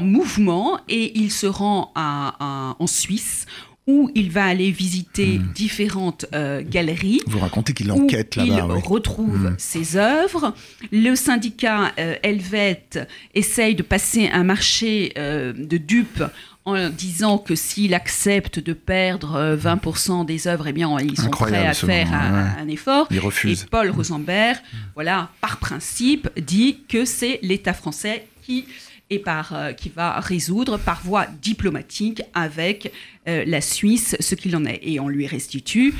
mouvement 0.00 0.80
et 0.88 1.18
il 1.18 1.30
se 1.30 1.46
rend 1.46 1.92
à, 1.94 2.76
en 2.78 2.86
Suisse 2.86 3.46
où 3.86 4.10
il 4.14 4.30
va 4.30 4.44
aller 4.44 4.70
visiter 4.70 5.38
hmm. 5.38 5.52
différentes 5.52 6.26
euh, 6.32 6.62
galeries. 6.64 7.20
Vous 7.26 7.40
racontez 7.40 7.72
qu'il 7.72 7.90
enquête 7.90 8.36
là-bas. 8.36 8.52
Il 8.54 8.62
retrouve 8.86 9.50
hmm. 9.50 9.54
ses 9.58 9.96
œuvres. 9.96 10.54
Le 10.92 11.16
syndicat 11.16 11.92
euh, 11.98 12.14
Helvète 12.22 13.00
essaye 13.34 13.74
de 13.74 13.82
passer 13.82 14.28
un 14.28 14.44
marché 14.44 15.12
de 15.16 15.76
dupes 15.76 16.22
en 16.64 16.90
disant 16.90 17.38
que 17.38 17.54
s'il 17.54 17.94
accepte 17.94 18.58
de 18.58 18.72
perdre 18.72 19.56
20% 19.56 20.22
euh, 20.22 20.24
des 20.24 20.46
œuvres, 20.46 20.66
eh 20.68 20.72
bien, 20.72 20.94
ils 21.00 21.18
sont 21.18 21.30
prêts 21.30 21.66
à 21.66 21.74
faire 21.74 22.12
un, 22.12 22.68
effort. 22.68 23.06
Il 23.10 23.20
refuse. 23.20 23.62
Et 23.62 23.66
Paul 23.66 23.90
Rosenberg, 23.90 24.58
voilà, 24.94 25.30
par 25.40 25.58
principe, 25.58 26.28
dit 26.36 26.80
que 26.88 27.04
c'est 27.04 27.38
l'État 27.42 27.72
français 27.72 28.26
qui 28.42 28.66
et 29.12 29.18
par, 29.18 29.52
euh, 29.54 29.72
qui 29.72 29.88
va 29.88 30.20
résoudre 30.20 30.78
par 30.78 31.02
voie 31.02 31.26
diplomatique 31.42 32.22
avec 32.32 32.92
euh, 33.26 33.42
la 33.44 33.60
Suisse 33.60 34.14
ce 34.20 34.36
qu'il 34.36 34.54
en 34.54 34.64
est. 34.64 34.78
Et 34.82 35.00
on 35.00 35.08
lui 35.08 35.26
restitue 35.26 35.94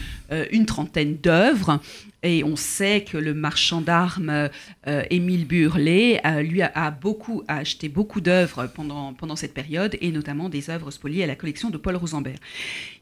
une 0.53 0.65
trentaine 0.65 1.17
d'œuvres 1.17 1.81
et 2.23 2.45
on 2.45 2.57
sait 2.57 3.03
que 3.03 3.17
le 3.17 3.33
marchand 3.33 3.81
d'armes 3.81 4.49
euh, 4.87 5.03
Émile 5.11 5.47
Burlet 5.47 6.21
euh, 6.27 6.43
lui 6.43 6.63
a, 6.63 6.91
beaucoup 6.91 7.43
acheté 7.49 7.89
beaucoup 7.89 8.21
d'œuvres 8.21 8.67
pendant, 8.67 9.15
pendant 9.15 9.37
cette 9.37 9.55
période 9.55 9.97
et 10.01 10.11
notamment 10.13 10.49
des 10.49 10.69
œuvres 10.69 10.91
spoliées 10.91 11.25
à 11.25 11.27
la 11.27 11.35
collection 11.35 11.71
de 11.71 11.79
Paul 11.79 11.97
Rosenberg. 11.97 12.39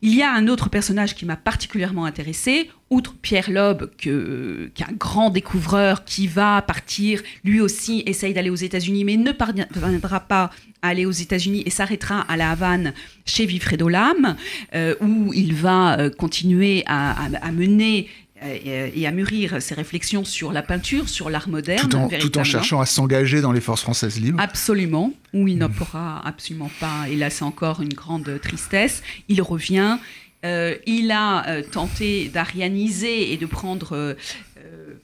Il 0.03 0.15
y 0.15 0.23
a 0.23 0.33
un 0.33 0.47
autre 0.47 0.69
personnage 0.69 1.15
qui 1.15 1.25
m'a 1.25 1.37
particulièrement 1.37 2.05
intéressé, 2.05 2.71
outre 2.91 3.15
Pierre 3.21 3.51
Loeb, 3.51 3.91
qui 3.99 4.09
est 4.09 4.83
un 4.83 4.93
grand 4.93 5.31
découvreur 5.31 6.05
qui 6.05 6.27
va 6.27 6.63
partir, 6.63 7.23
lui 7.45 7.61
aussi 7.61 8.03
essaye 8.07 8.33
d'aller 8.33 8.51
aux 8.51 8.55
États-Unis, 8.55 9.05
mais 9.05 9.17
ne 9.17 9.33
parviendra 9.33 10.21
pas 10.21 10.51
à 10.81 10.89
aller 10.89 11.07
aux 11.07 11.11
États-Unis 11.11 11.65
et 11.67 11.71
s'arrêtera 11.71 12.21
à 12.21 12.37
La 12.37 12.53
Havane 12.53 12.95
chez 13.27 13.47
Wilfredo 13.47 13.89
Lam, 13.89 14.37
euh, 14.75 14.95
où 15.01 15.35
il 15.35 15.55
va 15.55 16.09
continuer 16.17 16.85
à, 16.87 17.25
à 17.43 17.53
mener 17.53 18.09
et 18.43 19.07
à 19.07 19.11
mûrir 19.11 19.61
ses 19.61 19.75
réflexions 19.75 20.25
sur 20.25 20.53
la 20.53 20.63
peinture, 20.63 21.09
sur 21.09 21.31
l'art 21.31 21.49
moderne. 21.49 21.89
Tout 21.89 22.39
en, 22.39 22.45
cherchant 22.45 22.81
à 22.81 22.87
s'engager 22.87 23.41
dans 23.41 23.53
les 23.53 23.61
forces 23.61 23.83
françaises 23.83 24.21
libres. 24.21 24.41
Absolument, 24.41 25.13
où 25.33 25.49
il 25.49 25.59
ne 25.59 25.67
pourra 25.67 26.27
absolument 26.27 26.71
pas, 26.81 27.09
et 27.09 27.17
là 27.17 27.31
c'est 27.31 27.45
encore 27.45 27.83
une 27.83 27.93
grande 27.93 28.41
tristesse, 28.41 29.03
il 29.29 29.43
revient, 29.43 29.99
euh, 30.45 30.77
il 30.87 31.11
a 31.11 31.49
euh, 31.49 31.63
tenté 31.63 32.29
d'arianiser 32.29 33.33
et 33.33 33.37
de 33.37 33.47
prendre 33.47 33.93
euh, 33.93 34.15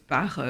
par 0.08 0.40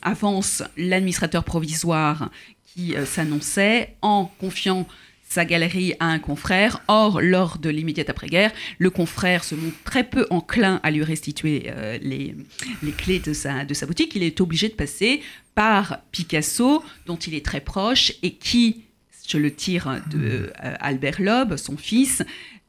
avance 0.00 0.62
l'administrateur 0.76 1.44
provisoire 1.44 2.30
qui 2.64 2.94
s'annonçait 3.04 3.96
en 4.00 4.30
confiant 4.38 4.86
sa 5.32 5.46
galerie 5.46 5.94
à 5.98 6.06
un 6.06 6.18
confrère. 6.18 6.82
Or, 6.88 7.22
lors 7.22 7.58
de 7.58 7.70
l'immédiate 7.70 8.10
après-guerre, 8.10 8.52
le 8.78 8.90
confrère 8.90 9.44
se 9.44 9.54
montre 9.54 9.82
très 9.82 10.04
peu 10.04 10.26
enclin 10.28 10.78
à 10.82 10.90
lui 10.90 11.02
restituer 11.02 11.64
euh, 11.68 11.98
les, 12.02 12.36
les, 12.82 12.92
clés 12.92 13.18
de 13.18 13.32
sa, 13.32 13.64
de 13.64 13.72
sa 13.72 13.86
boutique. 13.86 14.14
Il 14.14 14.22
est 14.22 14.40
obligé 14.42 14.68
de 14.68 14.74
passer 14.74 15.22
par 15.54 16.00
Picasso, 16.12 16.84
dont 17.06 17.16
il 17.16 17.34
est 17.34 17.44
très 17.44 17.60
proche 17.60 18.12
et 18.22 18.34
qui, 18.34 18.82
je 19.26 19.38
le 19.38 19.50
tire 19.50 20.02
de 20.10 20.52
euh, 20.62 20.74
Albert 20.80 21.20
Loeb, 21.20 21.56
son 21.56 21.78
fils, 21.78 22.22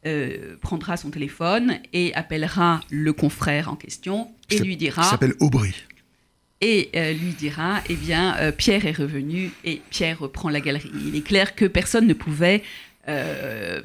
euh, 0.06 0.56
prendra 0.62 0.96
son 0.96 1.10
téléphone 1.10 1.80
et 1.92 2.14
appellera 2.14 2.82
le 2.90 3.12
confrère 3.12 3.70
en 3.70 3.76
question 3.76 4.32
et 4.50 4.60
lui 4.60 4.78
dira. 4.78 5.02
Il 5.04 5.10
s'appelle 5.10 5.36
Aubry 5.42 5.74
et 6.64 6.90
euh, 6.96 7.12
lui 7.12 7.34
dira 7.34 7.82
eh 7.90 7.96
bien 7.96 8.36
euh, 8.38 8.52
Pierre 8.52 8.86
est 8.86 8.98
revenu 8.98 9.52
et 9.66 9.82
Pierre 9.90 10.20
reprend 10.20 10.50
la 10.50 10.62
galerie. 10.62 10.92
Il 11.06 11.16
est 11.16 11.22
clair 11.22 11.56
que 11.56 11.66
personne 11.66 12.08
ne 12.08 12.14
pouvait 12.14 12.64
euh, 13.10 13.82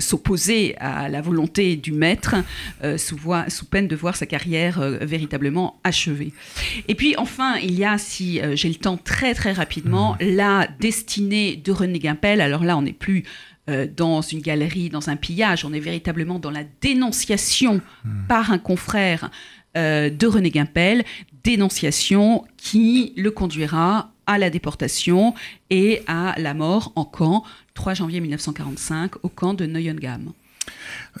s'opposer 0.00 0.76
à 0.78 1.08
la 1.08 1.20
volonté 1.20 1.76
du 1.76 1.92
maître 1.92 2.34
sous, 2.96 3.20
sous, 3.46 3.66
peine 3.66 3.86
de 3.86 3.94
voir 3.94 4.16
sa 4.16 4.26
carrière 4.26 4.80
véritablement 4.80 5.78
achevée. 5.84 6.32
Et 6.88 6.96
puis 6.96 7.14
enfin, 7.16 7.54
il 7.62 7.74
y 7.74 7.84
a, 7.84 7.96
si 7.96 8.40
j'ai 8.54 8.68
le 8.68 8.74
temps 8.74 8.96
très 8.96 9.32
très 9.32 9.52
rapidement, 9.52 10.14
mmh. 10.14 10.24
la 10.34 10.68
destinée 10.80 11.54
de 11.54 11.70
René 11.70 12.00
Guimpel. 12.00 12.40
Alors 12.40 12.64
là, 12.64 12.76
on 12.76 12.82
n'est 12.82 12.92
plus 12.92 13.22
dans 13.96 14.22
une 14.22 14.40
galerie, 14.40 14.90
dans 14.90 15.08
un 15.08 15.14
pillage, 15.14 15.64
on 15.64 15.72
est 15.72 15.78
véritablement 15.78 16.40
dans 16.40 16.50
la 16.50 16.64
dénonciation 16.80 17.80
mmh. 18.04 18.26
par 18.26 18.50
un 18.50 18.58
confrère 18.58 19.30
de 19.76 20.26
René 20.26 20.50
Guimpel 20.50 21.04
dénonciation 21.46 22.44
qui 22.56 23.12
le 23.16 23.30
conduira 23.30 24.10
à 24.26 24.36
la 24.36 24.50
déportation 24.50 25.32
et 25.70 26.02
à 26.08 26.34
la 26.38 26.54
mort 26.54 26.92
en 26.96 27.04
camp, 27.04 27.44
3 27.74 27.94
janvier 27.94 28.20
1945, 28.20 29.24
au 29.24 29.28
camp 29.28 29.54
de 29.54 29.64
Neuengamme. 29.64 30.32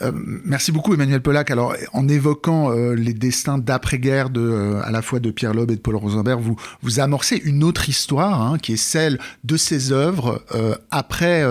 Euh, 0.02 0.12
merci 0.14 0.72
beaucoup 0.72 0.94
Emmanuel 0.94 1.20
Pollack. 1.20 1.50
Alors 1.50 1.74
en 1.92 2.08
évoquant 2.08 2.70
euh, 2.70 2.94
les 2.94 3.14
destins 3.14 3.58
d'après-guerre 3.58 4.30
de 4.30 4.40
euh, 4.40 4.82
à 4.84 4.90
la 4.90 5.02
fois 5.02 5.20
de 5.20 5.30
Pierre 5.30 5.54
Loeb 5.54 5.70
et 5.70 5.76
de 5.76 5.80
Paul 5.80 5.96
Rosenberg, 5.96 6.40
vous 6.40 6.56
vous 6.82 7.00
amorcez 7.00 7.40
une 7.44 7.64
autre 7.64 7.88
histoire 7.88 8.42
hein, 8.42 8.58
qui 8.58 8.74
est 8.74 8.76
celle 8.76 9.18
de 9.44 9.56
ces 9.56 9.92
œuvres 9.92 10.42
après 10.90 11.44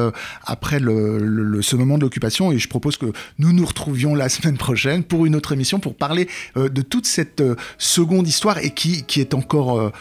après 0.45 0.79
le, 0.79 1.17
le, 1.17 1.61
ce 1.61 1.75
moment 1.75 1.97
de 1.97 2.03
l'occupation. 2.03 2.51
Et 2.51 2.59
je 2.59 2.67
propose 2.67 2.97
que 2.97 3.07
nous 3.39 3.53
nous 3.53 3.65
retrouvions 3.65 4.15
la 4.15 4.29
semaine 4.29 4.57
prochaine 4.57 5.03
pour 5.03 5.25
une 5.25 5.35
autre 5.35 5.51
émission 5.51 5.79
pour 5.79 5.95
parler 5.95 6.27
de 6.55 6.81
toute 6.81 7.05
cette 7.05 7.43
seconde 7.77 8.27
histoire 8.27 8.59
et 8.59 8.71
qui 8.71 9.03
qui 9.03 9.21
est 9.21 9.33
encore 9.33 9.91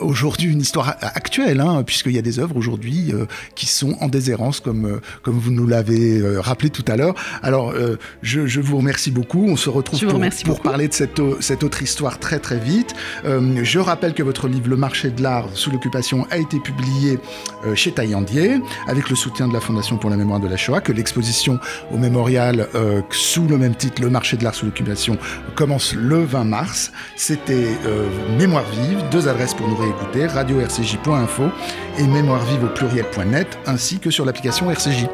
aujourd'hui 0.00 0.50
une 0.50 0.60
histoire 0.60 0.96
actuelle, 1.00 1.60
hein, 1.60 1.82
puisqu'il 1.84 2.12
y 2.12 2.18
a 2.18 2.22
des 2.22 2.38
œuvres 2.38 2.56
aujourd'hui 2.56 3.12
qui 3.54 3.66
sont 3.66 3.96
en 4.00 4.08
déshérence 4.08 4.60
comme 4.60 5.00
comme 5.22 5.38
vous 5.38 5.50
nous 5.50 5.66
l'avez 5.66 6.20
rappelé 6.38 6.70
tout 6.70 6.84
à 6.88 6.96
l'heure. 6.96 7.14
Alors 7.42 7.74
je, 8.22 8.60
vous 8.60 8.76
remercie 8.76 9.10
beaucoup. 9.10 9.46
On 9.48 9.56
se 9.56 9.70
retrouve 9.70 10.00
pour, 10.44 10.60
parler 10.60 10.88
de 10.88 10.92
cette, 10.92 11.20
cette, 11.40 11.64
autre 11.64 11.82
histoire 11.82 12.18
très 12.18 12.38
très 12.38 12.58
vite. 12.58 12.94
Euh, 13.24 13.60
je 13.62 13.78
rappelle 13.78 14.14
que 14.14 14.22
votre 14.22 14.48
livre 14.48 14.68
Le 14.68 14.76
marché 14.76 15.10
de 15.10 15.22
l'art 15.22 15.48
sous 15.54 15.70
l'occupation 15.70 16.26
a 16.30 16.38
été 16.38 16.58
publié 16.60 17.18
euh, 17.66 17.74
chez 17.74 17.92
Taillandier 17.92 18.60
avec 18.86 19.10
le 19.10 19.16
soutien 19.16 19.48
de 19.48 19.52
la 19.52 19.60
Fondation 19.60 19.96
pour 19.98 20.10
la 20.10 20.16
mémoire 20.16 20.40
de 20.40 20.48
la 20.48 20.56
Shoah, 20.56 20.80
que 20.80 20.92
l'exposition 20.92 21.58
au 21.92 21.98
mémorial 21.98 22.68
euh, 22.74 23.02
sous 23.10 23.46
le 23.46 23.58
même 23.58 23.74
titre, 23.74 24.02
Le 24.02 24.10
marché 24.10 24.36
de 24.36 24.44
l'art 24.44 24.54
sous 24.54 24.66
l'occupation, 24.66 25.18
commence 25.54 25.94
le 25.94 26.24
20 26.24 26.44
mars. 26.44 26.92
C'était 27.16 27.66
Mémoire 28.38 28.64
vive, 28.70 29.02
deux 29.10 29.28
adresses 29.28 29.54
pour 29.54 29.68
nous 29.68 29.76
réécouter, 29.76 30.26
radio-rcj.info 30.26 31.44
et 31.98 32.06
mémoire 32.06 32.44
vive 32.44 32.64
au 32.64 32.68
pluriel.net 32.68 33.58
ainsi 33.66 33.98
que 33.98 34.10
sur 34.10 34.24
l'application 34.24 34.70
RCJ. 34.70 35.06